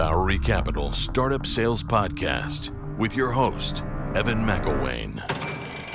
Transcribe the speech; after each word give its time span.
Bowery 0.00 0.38
Capital 0.38 0.94
Startup 0.94 1.44
Sales 1.44 1.82
Podcast 1.82 2.70
with 2.96 3.14
your 3.14 3.30
host, 3.32 3.84
Evan 4.14 4.38
McElwain. 4.46 5.20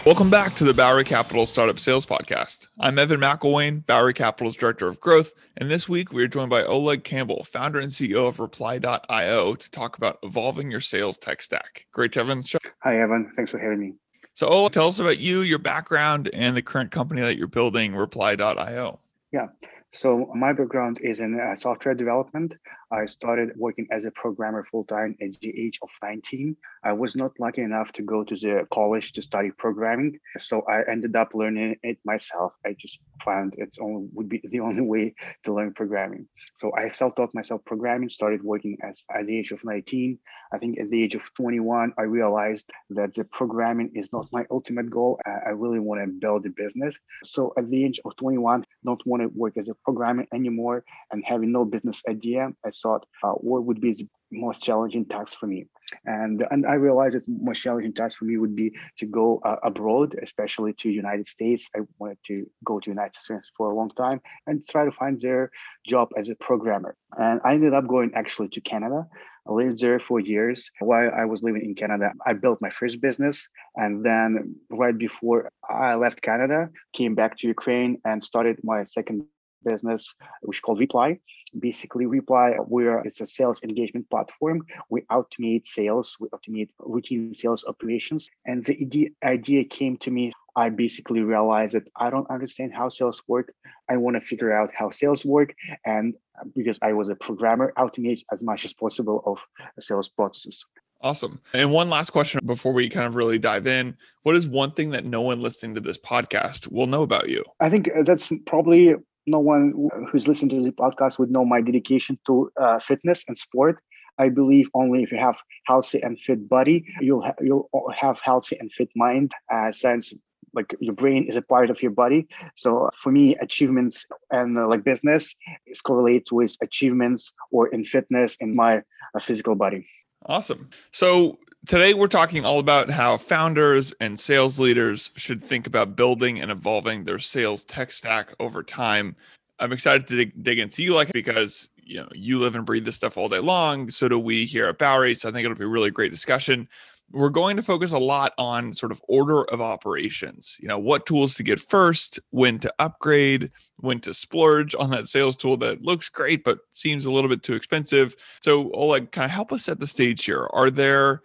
Welcome 0.06 0.30
back 0.30 0.54
to 0.58 0.64
the 0.64 0.76
Bowery 0.76 1.04
Capital 1.04 1.48
Startup 1.48 1.80
Sales 1.80 2.06
Podcast. 2.06 2.68
I'm 2.80 3.00
Evan 3.00 3.20
McElwain, 3.20 3.84
Bowery 3.84 4.14
Capital's 4.14 4.56
Director 4.56 4.88
of 4.88 5.00
Growth, 5.00 5.34
and 5.58 5.72
this 5.72 5.90
week 5.90 6.14
we 6.14 6.22
are 6.22 6.28
joined 6.28 6.52
by 6.52 6.64
Oleg 6.64 7.04
Campbell, 7.04 7.46
founder 7.46 7.80
and 7.80 7.92
CEO 7.92 8.28
of 8.28 8.40
Reply.io, 8.40 9.56
to 9.56 9.72
talk 9.72 9.98
about 9.98 10.20
evolving 10.22 10.70
your 10.70 10.82
sales 10.82 11.18
tech 11.18 11.42
stack. 11.42 11.88
Great 11.92 12.12
to 12.12 12.20
have 12.20 12.28
you 12.28 12.34
on 12.34 12.42
the 12.42 12.48
show. 12.48 12.60
Hi, 12.84 13.00
Evan. 13.00 13.32
Thanks 13.36 13.50
for 13.50 13.58
having 13.58 13.80
me. 13.80 13.94
So, 14.36 14.46
Oleg, 14.46 14.74
tell 14.74 14.90
us 14.90 15.00
about 15.00 15.18
you, 15.18 15.42
your 15.42 15.58
background, 15.58 16.30
and 16.32 16.56
the 16.56 16.62
current 16.62 16.92
company 16.92 17.22
that 17.22 17.40
you're 17.40 17.48
building, 17.48 17.96
Reply.io. 17.96 19.00
Yeah. 19.32 19.48
So 19.96 20.30
my 20.36 20.52
background 20.52 21.00
is 21.02 21.22
in 21.22 21.40
uh, 21.40 21.56
software 21.56 21.96
development. 21.96 22.54
I 22.96 23.06
started 23.08 23.52
working 23.58 23.88
as 23.92 24.06
a 24.06 24.12
programmer 24.12 24.66
full 24.72 24.86
time 24.86 25.18
at 25.22 25.40
the 25.42 25.50
age 25.50 25.80
of 25.82 25.90
19. 26.02 26.56
I 26.84 26.94
was 26.94 27.14
not 27.16 27.38
lucky 27.40 27.62
enough 27.62 27.92
to 27.94 28.02
go 28.02 28.24
to 28.24 28.36
the 28.36 28.66
college 28.72 29.12
to 29.14 29.22
study 29.22 29.52
programming, 29.52 30.18
so 30.38 30.62
I 30.62 30.90
ended 30.90 31.14
up 31.16 31.34
learning 31.34 31.76
it 31.84 31.98
myself. 32.06 32.54
I 32.66 32.74
just 32.80 33.00
found 33.22 33.56
it 33.58 33.76
only 33.82 34.08
would 34.14 34.30
be 34.30 34.42
the 34.54 34.62
only 34.62 34.82
way 34.82 35.14
to 35.44 35.54
learn 35.54 35.74
programming. 35.74 36.28
So 36.58 36.72
I 36.74 36.88
self-taught 36.90 37.36
myself 37.36 37.66
programming. 37.66 38.08
Started 38.08 38.42
working 38.44 38.78
as 38.82 39.04
at 39.14 39.26
the 39.28 39.38
age 39.38 39.52
of 39.52 39.64
19. 39.66 40.18
I 40.56 40.58
think 40.58 40.80
at 40.80 40.90
the 40.90 41.04
age 41.04 41.16
of 41.16 41.24
21, 41.34 41.94
I 41.98 42.04
realized 42.04 42.72
that 42.92 43.14
the 43.14 43.26
programming 43.26 43.92
is 43.94 44.14
not 44.14 44.32
my 44.32 44.46
ultimate 44.50 44.90
goal. 44.90 45.20
I 45.26 45.50
really 45.50 45.80
want 45.80 46.00
to 46.02 46.08
build 46.08 46.46
a 46.46 46.50
business. 46.50 46.96
So 47.26 47.54
at 47.58 47.70
the 47.70 47.84
age 47.84 48.00
of 48.06 48.16
21, 48.16 48.66
don't 48.86 49.06
want 49.06 49.22
to 49.24 49.28
work 49.28 49.58
as 49.58 49.68
a 49.68 49.76
programmer 49.84 50.26
anymore 50.34 50.86
and 51.12 51.26
having 51.26 51.52
no 51.52 51.66
business 51.66 52.02
idea. 52.08 52.54
I 52.64 52.72
thought 52.72 53.06
uh, 53.22 53.34
what 53.34 53.66
would 53.66 53.82
be 53.82 53.94
the 53.96 54.08
most 54.32 54.64
challenging 54.64 55.04
task 55.06 55.38
for 55.38 55.48
me 55.48 55.68
and 56.06 56.46
and 56.52 56.66
i 56.66 56.74
realized 56.74 57.16
that 57.16 57.24
most 57.28 57.62
challenging 57.62 57.94
task 57.94 58.18
for 58.18 58.26
me 58.26 58.38
would 58.38 58.56
be 58.56 58.72
to 58.98 59.06
go 59.06 59.40
uh, 59.46 59.58
abroad 59.64 60.16
especially 60.24 60.74
to 60.74 60.90
united 60.90 61.28
states 61.28 61.70
i 61.76 61.80
wanted 62.00 62.18
to 62.26 62.46
go 62.64 62.80
to 62.80 62.90
united 62.90 63.16
states 63.16 63.50
for 63.56 63.72
a 63.72 63.76
long 63.76 63.90
time 63.92 64.20
and 64.48 64.68
try 64.68 64.86
to 64.86 64.92
find 64.92 65.22
their 65.22 65.52
job 65.88 66.10
as 66.18 66.30
a 66.30 66.36
programmer 66.36 66.96
and 67.18 67.40
i 67.46 67.54
ended 67.54 67.74
up 67.74 67.88
going 67.88 68.12
actually 68.16 68.50
to 68.50 68.62
canada 68.62 69.06
I 69.48 69.54
lived 69.54 69.80
there 69.80 70.00
for 70.00 70.20
years. 70.20 70.72
While 70.80 71.12
I 71.16 71.26
was 71.26 71.44
living 71.44 71.64
in 71.64 71.76
Canada, 71.76 72.14
I 72.26 72.34
built 72.34 72.62
my 72.62 72.72
first 72.72 73.00
business. 73.00 73.48
And 73.76 74.04
then 74.04 74.56
right 74.72 74.98
before 74.98 75.52
I 75.70 75.94
left 75.96 76.22
Canada, 76.24 76.70
came 76.94 77.14
back 77.14 77.38
to 77.38 77.48
Ukraine 77.48 78.02
and 78.06 78.24
started 78.24 78.60
my 78.64 78.84
second 78.86 79.28
business, 79.66 80.16
which 80.42 80.58
is 80.58 80.62
called 80.62 80.80
Reply. 80.80 81.20
Basically, 81.58 82.06
Reply, 82.06 82.52
where 82.74 83.00
it's 83.00 83.22
a 83.22 83.26
sales 83.26 83.60
engagement 83.64 84.10
platform. 84.10 84.62
We 84.90 85.02
automate 85.18 85.68
sales, 85.68 86.18
we 86.20 86.28
automate 86.30 86.70
routine 86.80 87.34
sales 87.34 87.66
operations. 87.66 88.30
And 88.46 88.64
the 88.66 89.12
idea, 89.24 89.64
came 89.66 89.98
to 89.98 90.12
me. 90.12 90.32
I 90.56 90.70
basically 90.70 91.22
realized 91.22 91.76
that 91.76 91.88
I 91.98 92.10
don't 92.10 92.30
understand 92.30 92.74
how 92.74 92.90
sales 92.90 93.22
work. 93.28 93.54
I 93.90 93.98
want 93.98 94.16
to 94.16 94.22
figure 94.22 94.54
out 94.58 94.72
how 94.74 94.90
sales 94.90 95.26
work. 95.26 95.54
And 95.86 96.14
uh, 96.40 96.46
because 96.56 96.80
I 96.82 96.94
was 96.94 97.10
a 97.10 97.16
programmer, 97.16 97.74
automate 97.78 98.22
as 98.32 98.42
much 98.44 98.66
as 98.66 98.74
possible 98.74 99.24
of 99.26 99.40
a 99.78 99.82
sales 99.82 100.08
processes. 100.08 100.66
Awesome. 101.02 101.42
And 101.54 101.72
one 101.72 101.90
last 101.90 102.12
question 102.12 102.40
before 102.46 102.74
we 102.74 102.90
kind 102.90 103.06
of 103.06 103.16
really 103.16 103.38
dive 103.38 103.68
in. 103.68 103.96
What 104.24 104.36
is 104.36 104.48
one 104.48 104.72
thing 104.72 104.92
that 104.92 105.06
no 105.06 105.22
one 105.22 105.40
listening 105.40 105.76
to 105.76 105.82
this 105.82 105.98
podcast 105.98 106.72
will 106.72 106.88
know 106.88 107.04
about 107.04 107.30
you? 107.30 107.44
I 107.60 107.70
think 107.70 107.90
uh, 107.96 108.04
that's 108.04 108.32
probably 108.46 108.96
no 109.28 109.40
one 109.40 109.90
who's 110.12 110.28
listening 110.28 110.58
to 110.58 110.66
the 110.66 110.72
podcast 110.72 111.20
would 111.20 111.32
know 111.32 111.46
my 111.46 111.62
dedication 111.62 112.20
to 112.28 112.52
uh, 112.62 112.80
fitness 112.80 113.24
and 113.28 113.38
sport. 113.38 113.80
I 114.18 114.30
believe 114.30 114.68
only 114.74 115.04
if 115.04 115.12
you 115.12 115.18
have 115.18 115.38
healthy 115.66 116.02
and 116.02 116.20
fit 116.20 116.48
body, 116.48 116.86
you'll 117.02 117.24
ha- 117.24 117.36
you'll 117.42 117.70
have 118.00 118.20
healthy 118.24 118.58
and 118.60 118.72
fit 118.72 118.90
mind. 118.96 119.32
Uh, 119.54 119.72
since 119.72 120.14
like 120.54 120.74
your 120.80 120.94
brain 120.94 121.28
is 121.28 121.36
a 121.36 121.42
part 121.42 121.70
of 121.70 121.82
your 121.82 121.92
body, 121.92 122.28
so 122.56 122.90
for 123.04 123.12
me, 123.12 123.36
achievements 123.42 124.06
and 124.32 124.58
uh, 124.58 124.68
like 124.68 124.86
business 124.86 125.36
is 125.68 125.82
correlates 125.82 126.32
with 126.32 126.56
achievements 126.62 127.34
or 127.52 127.68
in 127.68 127.84
fitness 127.84 128.38
in 128.40 128.56
my 128.56 128.78
uh, 128.78 129.20
physical 129.20 129.56
body. 129.56 129.86
Awesome. 130.28 130.70
So 130.92 131.38
today 131.66 131.94
we're 131.94 132.08
talking 132.08 132.46
all 132.46 132.60
about 132.60 132.90
how 132.90 133.18
founders 133.18 133.94
and 134.00 134.20
sales 134.20 134.60
leaders 134.60 135.12
should 135.16 135.44
think 135.44 135.68
about 135.68 135.96
building 135.96 136.42
and 136.42 136.52
evolving 136.52 137.04
their 137.04 137.20
sales 137.20 137.64
tech 137.64 137.92
stack 137.92 138.34
over 138.40 138.64
time. 138.64 139.16
I'm 139.60 139.72
excited 139.72 140.08
to 140.08 140.16
dig, 140.16 140.44
dig 140.44 140.60
into 140.60 140.84
you 140.84 140.94
like 140.94 141.12
because 141.12 141.70
you 141.78 141.98
know 141.98 142.10
you 142.14 142.40
live 142.40 142.56
and 142.56 142.66
breathe 142.66 142.86
this 142.86 142.96
stuff 142.96 143.18
all 143.18 143.30
day 143.30 143.40
long. 143.40 143.90
So 143.90 144.08
do 144.08 144.20
we 144.20 144.46
here 144.46 144.68
at 144.68 144.78
Bowery. 144.78 145.16
So 145.16 145.30
I 145.30 145.32
think 145.32 145.46
it'll 145.46 145.58
be 145.58 145.64
a 145.64 145.68
really 145.68 145.92
great 145.92 146.12
discussion 146.12 146.68
we're 147.12 147.30
going 147.30 147.56
to 147.56 147.62
focus 147.62 147.92
a 147.92 148.00
lot 148.00 148.34
on 148.38 148.74
sort 148.74 148.92
of 148.92 149.02
order 149.08 149.44
of 149.46 149.62
operations. 149.62 150.58
You 150.60 150.68
know, 150.68 150.80
what 150.80 151.06
tools 151.06 151.36
to 151.36 151.44
get 151.44 151.60
first, 151.60 152.20
when 152.32 152.60
to 152.60 152.74
upgrade, 152.80 153.52
when 153.78 154.00
to 154.02 154.14
splurge 154.14 154.76
on 154.76 154.90
that 154.92 155.08
sales 155.08 155.36
tool 155.36 155.58
that 155.58 155.82
looks 155.82 156.10
great 156.10 156.44
but 156.44 156.60
seems 156.72 157.06
a 157.06 157.12
little 157.12 157.30
bit 157.30 157.44
too 157.44 157.54
expensive. 157.54 158.16
So, 158.42 158.72
Oleg, 158.74 159.12
kind 159.12 159.26
of 159.26 159.32
help 159.32 159.54
us 159.54 159.64
set 159.64 159.80
the 159.80 159.88
stage 159.88 160.26
here. 160.26 160.48
Are 160.52 160.72
there 160.72 161.22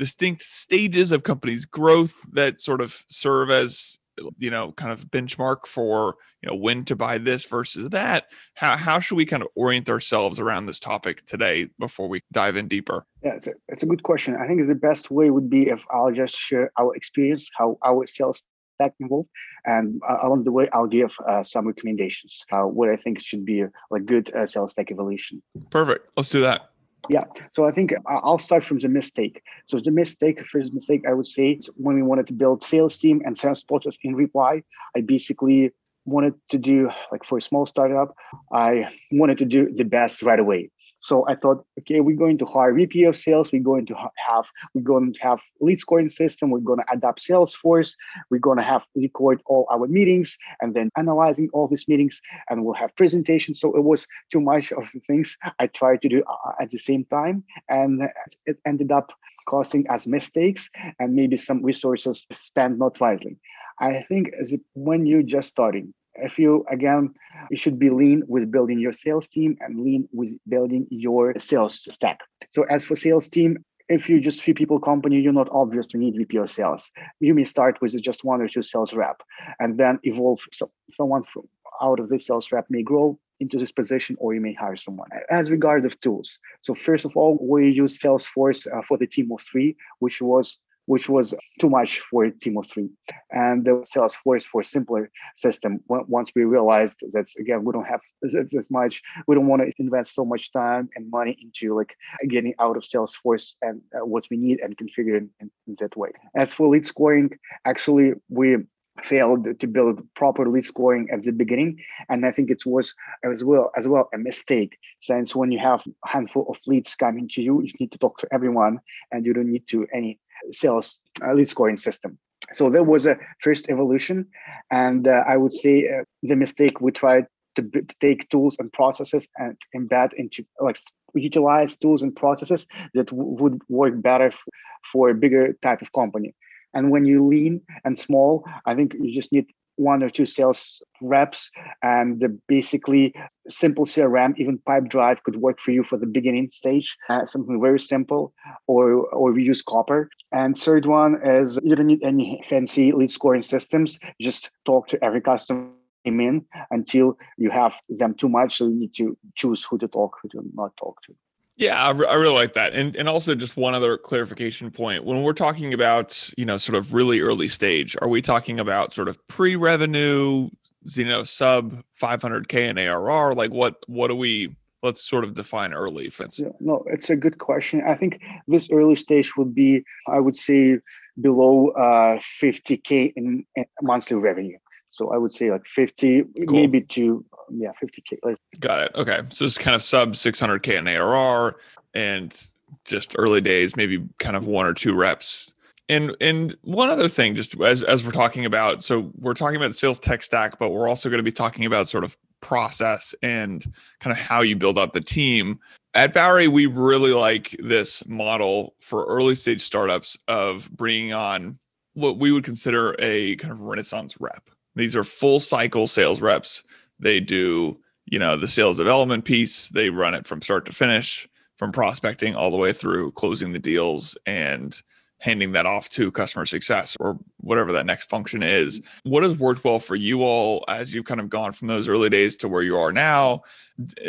distinct 0.00 0.40
stages 0.40 1.12
of 1.12 1.24
companies' 1.24 1.66
growth 1.66 2.26
that 2.32 2.58
sort 2.58 2.80
of 2.80 3.04
serve 3.08 3.50
as 3.50 3.98
you 4.38 4.50
know 4.50 4.72
kind 4.72 4.90
of 4.90 5.10
benchmark 5.10 5.66
for 5.66 6.14
you 6.42 6.48
know 6.48 6.56
when 6.56 6.86
to 6.86 6.96
buy 6.96 7.18
this 7.18 7.44
versus 7.44 7.90
that. 7.90 8.24
How, 8.54 8.78
how 8.78 8.98
should 8.98 9.16
we 9.16 9.26
kind 9.26 9.42
of 9.42 9.50
orient 9.54 9.90
ourselves 9.90 10.40
around 10.40 10.64
this 10.64 10.80
topic 10.80 11.26
today 11.26 11.68
before 11.78 12.08
we 12.08 12.22
dive 12.32 12.56
in 12.56 12.66
deeper? 12.66 13.04
Yeah 13.22 13.34
it's 13.34 13.46
a, 13.46 13.52
it's 13.68 13.82
a 13.82 13.86
good 13.86 14.02
question. 14.02 14.36
I 14.36 14.46
think 14.46 14.66
the 14.66 14.74
best 14.74 15.10
way 15.10 15.28
would 15.28 15.50
be 15.50 15.68
if 15.68 15.84
i'll 15.90 16.12
just 16.12 16.34
share 16.34 16.72
our 16.78 16.96
experience 16.96 17.50
how 17.52 17.76
our 17.84 18.06
sales 18.06 18.44
stack 18.76 18.94
involved 19.00 19.28
and 19.66 20.00
uh, 20.08 20.16
along 20.22 20.44
the 20.44 20.52
way 20.52 20.66
i'll 20.72 20.86
give 20.86 21.14
uh, 21.28 21.42
some 21.42 21.66
recommendations 21.66 22.42
uh, 22.52 22.62
what 22.62 22.88
i 22.88 22.96
think 22.96 23.20
should 23.20 23.44
be 23.44 23.60
a, 23.60 23.70
a 23.92 24.00
good 24.00 24.34
uh, 24.34 24.46
sales 24.46 24.72
stack 24.72 24.90
evolution. 24.90 25.42
Perfect. 25.68 26.08
Let's 26.16 26.30
do 26.30 26.40
that 26.40 26.69
yeah. 27.10 27.24
So 27.52 27.66
I 27.66 27.72
think 27.72 27.92
uh, 27.92 28.20
I'll 28.22 28.38
start 28.38 28.62
from 28.62 28.78
the 28.78 28.88
mistake. 28.88 29.42
So 29.66 29.80
the 29.80 29.90
mistake, 29.90 30.46
first 30.46 30.72
mistake, 30.72 31.02
I 31.08 31.12
would 31.12 31.26
say, 31.26 31.58
when 31.76 31.96
we 31.96 32.02
wanted 32.02 32.28
to 32.28 32.32
build 32.32 32.62
sales 32.62 32.96
team 32.96 33.20
and 33.24 33.36
sales 33.36 33.64
process 33.64 33.98
in 34.04 34.14
reply, 34.14 34.62
I 34.96 35.00
basically 35.00 35.72
wanted 36.04 36.34
to 36.50 36.58
do 36.58 36.88
like 37.10 37.24
for 37.24 37.38
a 37.38 37.42
small 37.42 37.66
startup, 37.66 38.14
I 38.52 38.84
wanted 39.10 39.38
to 39.38 39.44
do 39.44 39.70
the 39.72 39.84
best 39.84 40.22
right 40.22 40.38
away. 40.38 40.70
So 41.00 41.26
I 41.26 41.34
thought, 41.34 41.64
okay, 41.80 42.00
we're 42.00 42.16
going 42.16 42.38
to 42.38 42.46
hire 42.46 42.74
VP 42.74 43.04
of 43.04 43.16
sales. 43.16 43.52
We're 43.52 43.62
going 43.62 43.86
to 43.86 43.94
have 43.94 44.44
we're 44.74 44.82
going 44.82 45.14
to 45.14 45.20
have 45.20 45.40
lead 45.60 45.78
scoring 45.78 46.10
system. 46.10 46.50
We're 46.50 46.60
going 46.60 46.80
to 46.80 46.92
adapt 46.92 47.26
Salesforce. 47.26 47.94
We're 48.30 48.38
going 48.38 48.58
to 48.58 48.64
have 48.64 48.82
record 48.94 49.40
all 49.46 49.66
our 49.70 49.86
meetings 49.86 50.36
and 50.60 50.74
then 50.74 50.90
analyzing 50.96 51.48
all 51.52 51.68
these 51.68 51.88
meetings, 51.88 52.20
and 52.48 52.64
we'll 52.64 52.74
have 52.74 52.94
presentations. 52.96 53.60
So 53.60 53.74
it 53.76 53.82
was 53.82 54.06
too 54.30 54.40
much 54.40 54.72
of 54.72 54.90
the 54.92 55.00
things 55.00 55.36
I 55.58 55.66
tried 55.66 56.02
to 56.02 56.08
do 56.08 56.22
uh, 56.28 56.52
at 56.60 56.70
the 56.70 56.78
same 56.78 57.04
time, 57.06 57.44
and 57.68 58.02
it 58.46 58.58
ended 58.66 58.92
up 58.92 59.12
causing 59.48 59.88
us 59.88 60.06
mistakes 60.06 60.70
and 60.98 61.14
maybe 61.14 61.36
some 61.36 61.64
resources 61.64 62.26
spent 62.30 62.78
not 62.78 63.00
wisely. 63.00 63.36
I 63.80 64.04
think 64.08 64.30
as 64.40 64.54
when 64.74 65.06
you're 65.06 65.22
just 65.22 65.48
starting, 65.48 65.94
if 66.14 66.38
you 66.38 66.64
again 66.70 67.14
you 67.50 67.56
should 67.56 67.78
be 67.78 67.90
lean 67.90 68.22
with 68.26 68.50
building 68.50 68.78
your 68.78 68.92
sales 68.92 69.28
team 69.28 69.56
and 69.60 69.80
lean 69.80 70.08
with 70.12 70.36
building 70.48 70.86
your 70.90 71.38
sales 71.38 71.82
stack. 71.92 72.20
So 72.50 72.64
as 72.64 72.84
for 72.84 72.96
sales 72.96 73.28
team 73.28 73.64
if 73.88 74.08
you're 74.08 74.20
just 74.20 74.42
few 74.42 74.54
people 74.54 74.78
company 74.78 75.20
you're 75.20 75.32
not 75.32 75.48
obvious 75.50 75.86
to 75.88 75.98
need 75.98 76.14
vp 76.16 76.36
of 76.38 76.50
sales. 76.50 76.90
You 77.20 77.34
may 77.34 77.44
start 77.44 77.80
with 77.80 78.00
just 78.02 78.24
one 78.24 78.40
or 78.40 78.48
two 78.48 78.62
sales 78.62 78.94
rep 78.94 79.20
and 79.58 79.78
then 79.78 79.98
evolve. 80.02 80.40
So 80.52 80.70
someone 80.90 81.24
from 81.24 81.48
out 81.82 82.00
of 82.00 82.08
this 82.08 82.26
sales 82.26 82.52
rep 82.52 82.66
may 82.68 82.82
grow 82.82 83.18
into 83.38 83.56
this 83.56 83.72
position 83.72 84.16
or 84.20 84.34
you 84.34 84.40
may 84.40 84.52
hire 84.52 84.76
someone. 84.76 85.08
As 85.30 85.50
regard 85.50 85.84
of 85.86 85.98
tools 86.00 86.38
so 86.62 86.74
first 86.74 87.04
of 87.04 87.16
all 87.16 87.38
we 87.40 87.70
use 87.70 87.98
salesforce 87.98 88.66
uh, 88.66 88.82
for 88.82 88.98
the 88.98 89.06
team 89.06 89.30
of 89.32 89.40
three 89.40 89.76
which 89.98 90.20
was 90.20 90.58
which 90.86 91.08
was 91.08 91.34
too 91.60 91.68
much 91.68 92.00
for 92.10 92.28
team 92.30 92.56
of 92.56 92.66
three. 92.66 92.88
And 93.30 93.64
the 93.64 93.84
Salesforce 93.92 94.44
for 94.44 94.62
simpler 94.62 95.10
system. 95.36 95.80
Once 95.88 96.32
we 96.34 96.44
realized 96.44 96.96
that 97.12 97.26
again, 97.38 97.64
we 97.64 97.72
don't 97.72 97.86
have 97.86 98.00
as 98.24 98.70
much, 98.70 99.02
we 99.26 99.34
don't 99.34 99.46
want 99.46 99.62
to 99.62 99.72
invest 99.78 100.14
so 100.14 100.24
much 100.24 100.52
time 100.52 100.88
and 100.96 101.10
money 101.10 101.36
into 101.40 101.76
like 101.76 101.94
getting 102.28 102.54
out 102.58 102.76
of 102.76 102.82
Salesforce 102.82 103.54
and 103.62 103.80
uh, 103.94 104.04
what 104.04 104.24
we 104.30 104.36
need 104.36 104.60
and 104.60 104.76
configure 104.76 105.16
it 105.16 105.28
in, 105.40 105.50
in 105.66 105.76
that 105.78 105.96
way. 105.96 106.10
As 106.36 106.52
for 106.52 106.68
lead 106.68 106.86
scoring, 106.86 107.30
actually 107.64 108.14
we 108.28 108.56
failed 109.02 109.46
to 109.60 109.66
build 109.66 110.02
proper 110.14 110.48
lead 110.48 110.64
scoring 110.64 111.08
at 111.12 111.22
the 111.22 111.32
beginning 111.32 111.78
and 112.08 112.26
i 112.26 112.32
think 112.32 112.50
it 112.50 112.62
was 112.66 112.94
as 113.24 113.42
well 113.42 113.70
as 113.76 113.88
well 113.88 114.08
a 114.12 114.18
mistake 114.18 114.76
since 115.00 115.34
when 115.34 115.50
you 115.50 115.58
have 115.58 115.82
a 116.04 116.08
handful 116.08 116.46
of 116.48 116.58
leads 116.66 116.94
coming 116.94 117.28
to 117.28 117.42
you 117.42 117.62
you 117.62 117.72
need 117.80 117.92
to 117.92 117.98
talk 117.98 118.18
to 118.18 118.28
everyone 118.32 118.78
and 119.12 119.24
you 119.24 119.32
don't 119.32 119.50
need 119.50 119.66
to 119.66 119.86
any 119.94 120.18
sales 120.52 120.98
uh, 121.24 121.32
lead 121.32 121.48
scoring 121.48 121.76
system. 121.76 122.18
So 122.52 122.70
there 122.70 122.82
was 122.82 123.06
a 123.06 123.16
first 123.42 123.68
evolution, 123.68 124.26
and 124.70 125.06
uh, 125.06 125.22
I 125.26 125.36
would 125.36 125.52
say 125.52 125.88
uh, 125.88 126.04
the 126.22 126.36
mistake 126.36 126.80
we 126.80 126.90
tried 126.90 127.26
to, 127.56 127.62
b- 127.62 127.82
to, 127.82 127.94
take 128.00 128.28
tools 128.28 128.56
and 128.58 128.72
processes 128.72 129.28
and 129.36 129.56
embed 129.76 130.10
into 130.14 130.44
like 130.60 130.78
utilize 131.14 131.76
tools 131.76 132.02
and 132.02 132.14
processes 132.14 132.66
that 132.94 133.06
w- 133.06 133.30
would 133.40 133.60
work 133.68 134.00
better 134.02 134.26
f- 134.26 134.44
for 134.92 135.10
a 135.10 135.14
bigger 135.14 135.52
type 135.62 135.82
of 135.82 135.92
company. 135.92 136.34
And 136.74 136.90
when 136.90 137.04
you 137.04 137.26
lean 137.26 137.60
and 137.84 137.98
small, 137.98 138.44
I 138.66 138.74
think 138.74 138.94
you 138.94 139.12
just 139.14 139.32
need 139.32 139.46
one 139.80 140.02
or 140.02 140.10
two 140.10 140.26
sales 140.26 140.82
reps 141.00 141.50
and 141.82 142.22
basically 142.46 143.14
simple 143.48 143.86
crm 143.86 144.34
even 144.36 144.58
pipedrive 144.58 145.22
could 145.22 145.36
work 145.36 145.58
for 145.58 145.70
you 145.70 145.82
for 145.82 145.96
the 145.96 146.06
beginning 146.06 146.48
stage 146.52 146.96
uh, 147.08 147.24
something 147.26 147.60
very 147.60 147.80
simple 147.80 148.32
or 148.66 149.06
or 149.20 149.32
we 149.32 149.42
use 149.42 149.62
copper. 149.62 150.08
And 150.32 150.56
third 150.56 150.86
one 150.86 151.20
is 151.24 151.58
you 151.62 151.74
don't 151.74 151.86
need 151.86 152.02
any 152.02 152.42
fancy 152.44 152.92
lead 152.92 153.10
scoring 153.10 153.42
systems. 153.42 153.98
Just 154.20 154.50
talk 154.64 154.88
to 154.88 155.04
every 155.04 155.20
customer 155.20 155.68
in 156.04 156.46
until 156.70 157.18
you 157.36 157.50
have 157.50 157.74
them 157.88 158.14
too 158.14 158.28
much 158.28 158.56
so 158.56 158.68
you 158.68 158.74
need 158.74 158.94
to 158.94 159.16
choose 159.36 159.64
who 159.64 159.76
to 159.78 159.88
talk 159.88 160.16
who 160.22 160.28
to 160.30 160.42
not 160.54 160.74
talk 160.78 160.96
to 161.02 161.14
yeah, 161.60 161.84
I, 161.84 161.90
re- 161.90 162.06
I, 162.06 162.14
really 162.14 162.34
like 162.34 162.54
that. 162.54 162.72
And 162.72 162.96
and 162.96 163.06
also 163.06 163.34
just 163.34 163.56
one 163.56 163.74
other 163.74 163.98
clarification 163.98 164.70
point. 164.70 165.04
When 165.04 165.22
we're 165.22 165.34
talking 165.34 165.74
about, 165.74 166.30
you 166.38 166.46
know, 166.46 166.56
sort 166.56 166.76
of 166.76 166.94
really 166.94 167.20
early 167.20 167.48
stage, 167.48 167.94
are 168.00 168.08
we 168.08 168.22
talking 168.22 168.58
about 168.58 168.94
sort 168.94 169.08
of 169.08 169.28
pre-revenue, 169.28 170.48
you 170.84 171.04
know, 171.04 171.22
sub 171.22 171.82
500k 172.00 172.70
in 172.70 172.78
ARR? 172.78 173.34
Like 173.34 173.52
what 173.52 173.76
what 173.86 174.08
do 174.08 174.16
we 174.16 174.56
let's 174.82 175.06
sort 175.06 175.22
of 175.22 175.34
define 175.34 175.74
early 175.74 176.08
for 176.08 176.26
yeah, 176.38 176.48
no, 176.60 176.82
it's 176.86 177.10
a 177.10 177.16
good 177.16 177.36
question. 177.36 177.82
I 177.86 177.94
think 177.94 178.22
this 178.48 178.68
early 178.72 178.96
stage 178.96 179.36
would 179.36 179.54
be 179.54 179.84
I 180.08 180.18
would 180.18 180.36
say 180.36 180.78
below 181.20 181.68
uh 181.72 182.18
50k 182.42 183.12
in, 183.16 183.44
in 183.54 183.64
monthly 183.82 184.16
revenue. 184.16 184.56
So 184.90 185.12
I 185.12 185.18
would 185.18 185.32
say 185.32 185.50
like 185.50 185.66
50, 185.66 186.24
cool. 186.46 186.60
maybe 186.60 186.80
to 186.82 187.24
yeah, 187.52 187.72
50k. 187.82 188.36
Got 188.58 188.82
it. 188.82 188.92
Okay, 188.94 189.22
so 189.30 189.44
it's 189.44 189.58
kind 189.58 189.74
of 189.74 189.82
sub 189.82 190.12
600k 190.12 190.78
in 190.78 190.88
ARR, 190.88 191.56
and 191.94 192.40
just 192.84 193.14
early 193.18 193.40
days, 193.40 193.76
maybe 193.76 194.04
kind 194.18 194.36
of 194.36 194.46
one 194.46 194.66
or 194.66 194.74
two 194.74 194.94
reps. 194.94 195.52
And 195.88 196.16
and 196.20 196.54
one 196.62 196.88
other 196.88 197.08
thing, 197.08 197.34
just 197.34 197.60
as 197.60 197.82
as 197.82 198.04
we're 198.04 198.12
talking 198.12 198.44
about, 198.44 198.84
so 198.84 199.10
we're 199.18 199.34
talking 199.34 199.56
about 199.56 199.74
sales 199.74 199.98
tech 199.98 200.22
stack, 200.22 200.58
but 200.58 200.70
we're 200.70 200.88
also 200.88 201.08
going 201.08 201.18
to 201.18 201.24
be 201.24 201.32
talking 201.32 201.64
about 201.64 201.88
sort 201.88 202.04
of 202.04 202.16
process 202.40 203.14
and 203.22 203.64
kind 203.98 204.12
of 204.12 204.18
how 204.18 204.42
you 204.42 204.56
build 204.56 204.78
up 204.78 204.92
the 204.92 205.00
team. 205.00 205.58
At 205.94 206.14
Bowery, 206.14 206.46
we 206.46 206.66
really 206.66 207.12
like 207.12 207.56
this 207.58 208.06
model 208.06 208.74
for 208.80 209.04
early 209.06 209.34
stage 209.34 209.60
startups 209.60 210.16
of 210.28 210.70
bringing 210.70 211.12
on 211.12 211.58
what 211.94 212.18
we 212.18 212.30
would 212.30 212.44
consider 212.44 212.94
a 213.00 213.34
kind 213.36 213.52
of 213.52 213.60
renaissance 213.60 214.16
rep. 214.20 214.48
These 214.74 214.96
are 214.96 215.04
full 215.04 215.40
cycle 215.40 215.86
sales 215.86 216.20
reps 216.20 216.64
they 217.00 217.18
do, 217.18 217.78
you 218.06 218.18
know, 218.18 218.36
the 218.36 218.48
sales 218.48 218.76
development 218.76 219.24
piece. 219.24 219.68
They 219.68 219.90
run 219.90 220.14
it 220.14 220.26
from 220.26 220.42
start 220.42 220.66
to 220.66 220.72
finish, 220.72 221.28
from 221.56 221.72
prospecting 221.72 222.34
all 222.34 222.50
the 222.50 222.56
way 222.56 222.72
through 222.72 223.12
closing 223.12 223.52
the 223.52 223.58
deals 223.58 224.16
and 224.26 224.80
handing 225.18 225.52
that 225.52 225.66
off 225.66 225.88
to 225.90 226.10
customer 226.10 226.46
success 226.46 226.96
or 226.98 227.18
whatever 227.38 227.72
that 227.72 227.84
next 227.84 228.08
function 228.08 228.42
is. 228.42 228.80
What 229.02 229.22
has 229.22 229.38
worked 229.38 229.64
well 229.64 229.78
for 229.78 229.94
you 229.94 230.22
all 230.22 230.64
as 230.68 230.94
you've 230.94 231.04
kind 231.04 231.20
of 231.20 231.28
gone 231.28 231.52
from 231.52 231.68
those 231.68 231.88
early 231.88 232.08
days 232.08 232.36
to 232.36 232.48
where 232.48 232.62
you 232.62 232.76
are 232.78 232.92
now? 232.92 233.42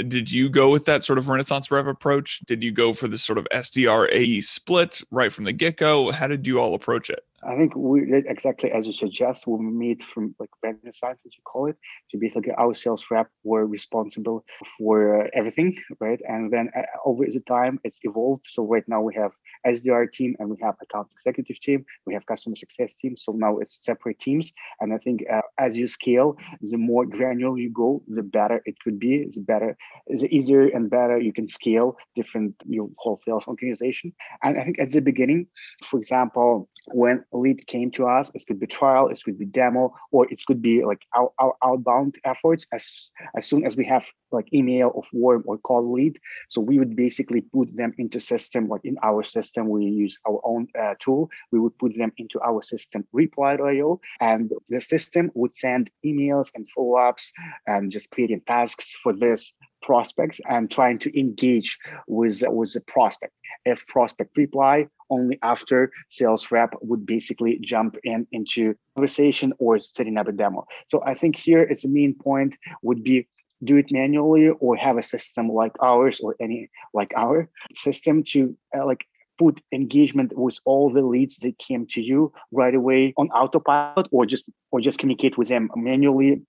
Did 0.07 0.31
you 0.31 0.49
go 0.49 0.69
with 0.69 0.85
that 0.85 1.03
sort 1.03 1.19
of 1.19 1.27
Renaissance 1.27 1.69
Rep 1.69 1.85
approach? 1.85 2.39
Did 2.41 2.63
you 2.63 2.71
go 2.71 2.93
for 2.93 3.09
this 3.09 3.23
sort 3.23 3.37
of 3.37 3.47
SDR 3.51 4.07
AE 4.11 4.41
split 4.41 5.01
right 5.11 5.31
from 5.31 5.43
the 5.43 5.53
get 5.53 5.77
go? 5.77 6.11
How 6.11 6.27
did 6.27 6.47
you 6.47 6.59
all 6.59 6.73
approach 6.73 7.09
it? 7.09 7.25
I 7.43 7.55
think 7.55 7.75
we 7.75 8.23
exactly 8.27 8.71
as 8.71 8.85
you 8.85 8.93
suggest. 8.93 9.47
We 9.47 9.57
meet 9.59 10.03
from 10.03 10.35
like 10.39 10.49
Renaissance, 10.63 11.19
as 11.25 11.33
you 11.35 11.43
call 11.43 11.67
it, 11.67 11.77
to 12.11 12.17
basically 12.17 12.51
our 12.57 12.73
sales 12.73 13.05
rep 13.09 13.27
were 13.43 13.65
responsible 13.65 14.45
for 14.77 15.27
everything, 15.33 15.77
right? 15.99 16.21
And 16.27 16.51
then 16.51 16.69
uh, 16.77 16.83
over 17.05 17.25
the 17.25 17.39
time, 17.41 17.79
it's 17.83 17.99
evolved. 18.03 18.45
So 18.47 18.65
right 18.65 18.83
now 18.87 19.01
we 19.01 19.15
have 19.15 19.31
SDR 19.65 20.11
team 20.11 20.35
and 20.39 20.49
we 20.49 20.57
have 20.61 20.75
account 20.81 21.07
executive 21.11 21.59
team, 21.59 21.85
we 22.05 22.13
have 22.13 22.25
customer 22.25 22.55
success 22.55 22.95
team. 22.95 23.15
So 23.17 23.31
now 23.31 23.57
it's 23.57 23.83
separate 23.83 24.19
teams. 24.19 24.51
And 24.79 24.93
I 24.93 24.97
think 24.97 25.23
uh, 25.31 25.41
as 25.59 25.75
you 25.77 25.87
scale, 25.87 26.37
the 26.61 26.77
more 26.77 27.05
granular 27.05 27.57
you 27.57 27.71
go, 27.71 28.03
the 28.07 28.23
better 28.23 28.61
it 28.65 28.75
could 28.83 28.99
be. 28.99 29.29
The 29.33 29.41
better, 29.41 29.77
the 30.07 30.27
easier 30.33 30.67
and 30.67 30.89
better 30.89 31.19
you 31.19 31.33
can 31.33 31.47
scale 31.47 31.97
different 32.15 32.55
your 32.67 32.89
whole 32.97 33.19
sales 33.25 33.45
organization. 33.47 34.13
And 34.43 34.59
I 34.59 34.63
think 34.63 34.79
at 34.79 34.91
the 34.91 35.01
beginning, 35.01 35.47
for 35.83 35.97
example, 35.99 36.69
when 36.87 37.23
lead 37.31 37.65
came 37.67 37.91
to 37.91 38.07
us, 38.07 38.31
it 38.33 38.43
could 38.47 38.59
be 38.59 38.67
trial, 38.67 39.07
it 39.07 39.21
could 39.23 39.37
be 39.37 39.45
demo, 39.45 39.93
or 40.11 40.31
it 40.31 40.45
could 40.45 40.61
be 40.61 40.83
like 40.83 41.01
our, 41.15 41.31
our 41.39 41.55
outbound 41.63 42.15
efforts 42.25 42.65
as 42.73 43.09
as 43.35 43.45
soon 43.47 43.65
as 43.65 43.75
we 43.77 43.85
have 43.85 44.05
like 44.31 44.53
email 44.53 44.91
of 44.95 45.05
warm 45.13 45.43
or 45.45 45.57
call 45.57 45.91
lead. 45.91 46.19
So 46.49 46.61
we 46.61 46.79
would 46.79 46.95
basically 46.95 47.41
put 47.41 47.75
them 47.75 47.93
into 47.97 48.19
system, 48.19 48.67
like 48.67 48.81
in 48.83 48.97
our 49.03 49.23
system, 49.23 49.67
we 49.69 49.85
use 49.85 50.17
our 50.27 50.39
own 50.43 50.67
uh, 50.79 50.95
tool. 50.99 51.29
We 51.51 51.59
would 51.59 51.77
put 51.77 51.95
them 51.95 52.11
into 52.17 52.39
our 52.41 52.61
system, 52.61 53.05
reply.io, 53.11 53.99
and 54.19 54.51
the 54.69 54.81
system 54.81 55.31
would 55.33 55.55
send 55.55 55.89
emails 56.05 56.51
and 56.55 56.67
follow-ups 56.75 57.31
and 57.67 57.91
just 57.91 58.09
creating 58.11 58.41
tasks 58.47 58.95
for 59.03 59.13
this 59.13 59.53
prospects 59.81 60.39
and 60.49 60.69
trying 60.69 60.99
to 60.99 61.19
engage 61.19 61.77
with 62.07 62.41
with 62.47 62.73
the 62.73 62.81
prospect. 62.81 63.33
If 63.65 63.85
prospect 63.87 64.37
reply 64.37 64.87
only 65.09 65.37
after 65.43 65.91
sales 66.09 66.51
rep 66.51 66.73
would 66.81 67.05
basically 67.05 67.59
jump 67.61 67.97
in 68.03 68.25
into 68.31 68.75
conversation 68.95 69.53
or 69.59 69.79
setting 69.79 70.17
up 70.17 70.27
a 70.27 70.31
demo. 70.31 70.65
So 70.89 71.03
I 71.05 71.13
think 71.13 71.35
here 71.35 71.61
it's 71.61 71.83
the 71.83 71.89
main 71.89 72.13
point 72.13 72.55
would 72.81 73.03
be 73.03 73.27
do 73.63 73.77
it 73.77 73.91
manually 73.91 74.49
or 74.49 74.75
have 74.75 74.97
a 74.97 75.03
system 75.03 75.49
like 75.49 75.73
ours 75.81 76.19
or 76.19 76.35
any 76.39 76.69
like 76.93 77.11
our 77.15 77.49
system 77.75 78.23
to 78.23 78.55
uh, 78.75 78.85
like 78.85 79.05
put 79.37 79.61
engagement 79.71 80.35
with 80.37 80.59
all 80.65 80.91
the 80.91 81.01
leads 81.01 81.37
that 81.37 81.57
came 81.57 81.85
to 81.87 82.01
you 82.01 82.31
right 82.51 82.75
away 82.75 83.13
on 83.17 83.29
autopilot 83.29 84.07
or 84.11 84.25
just 84.25 84.45
or 84.71 84.79
just 84.79 84.97
communicate 84.99 85.37
with 85.37 85.49
them 85.49 85.69
manually 85.75 86.41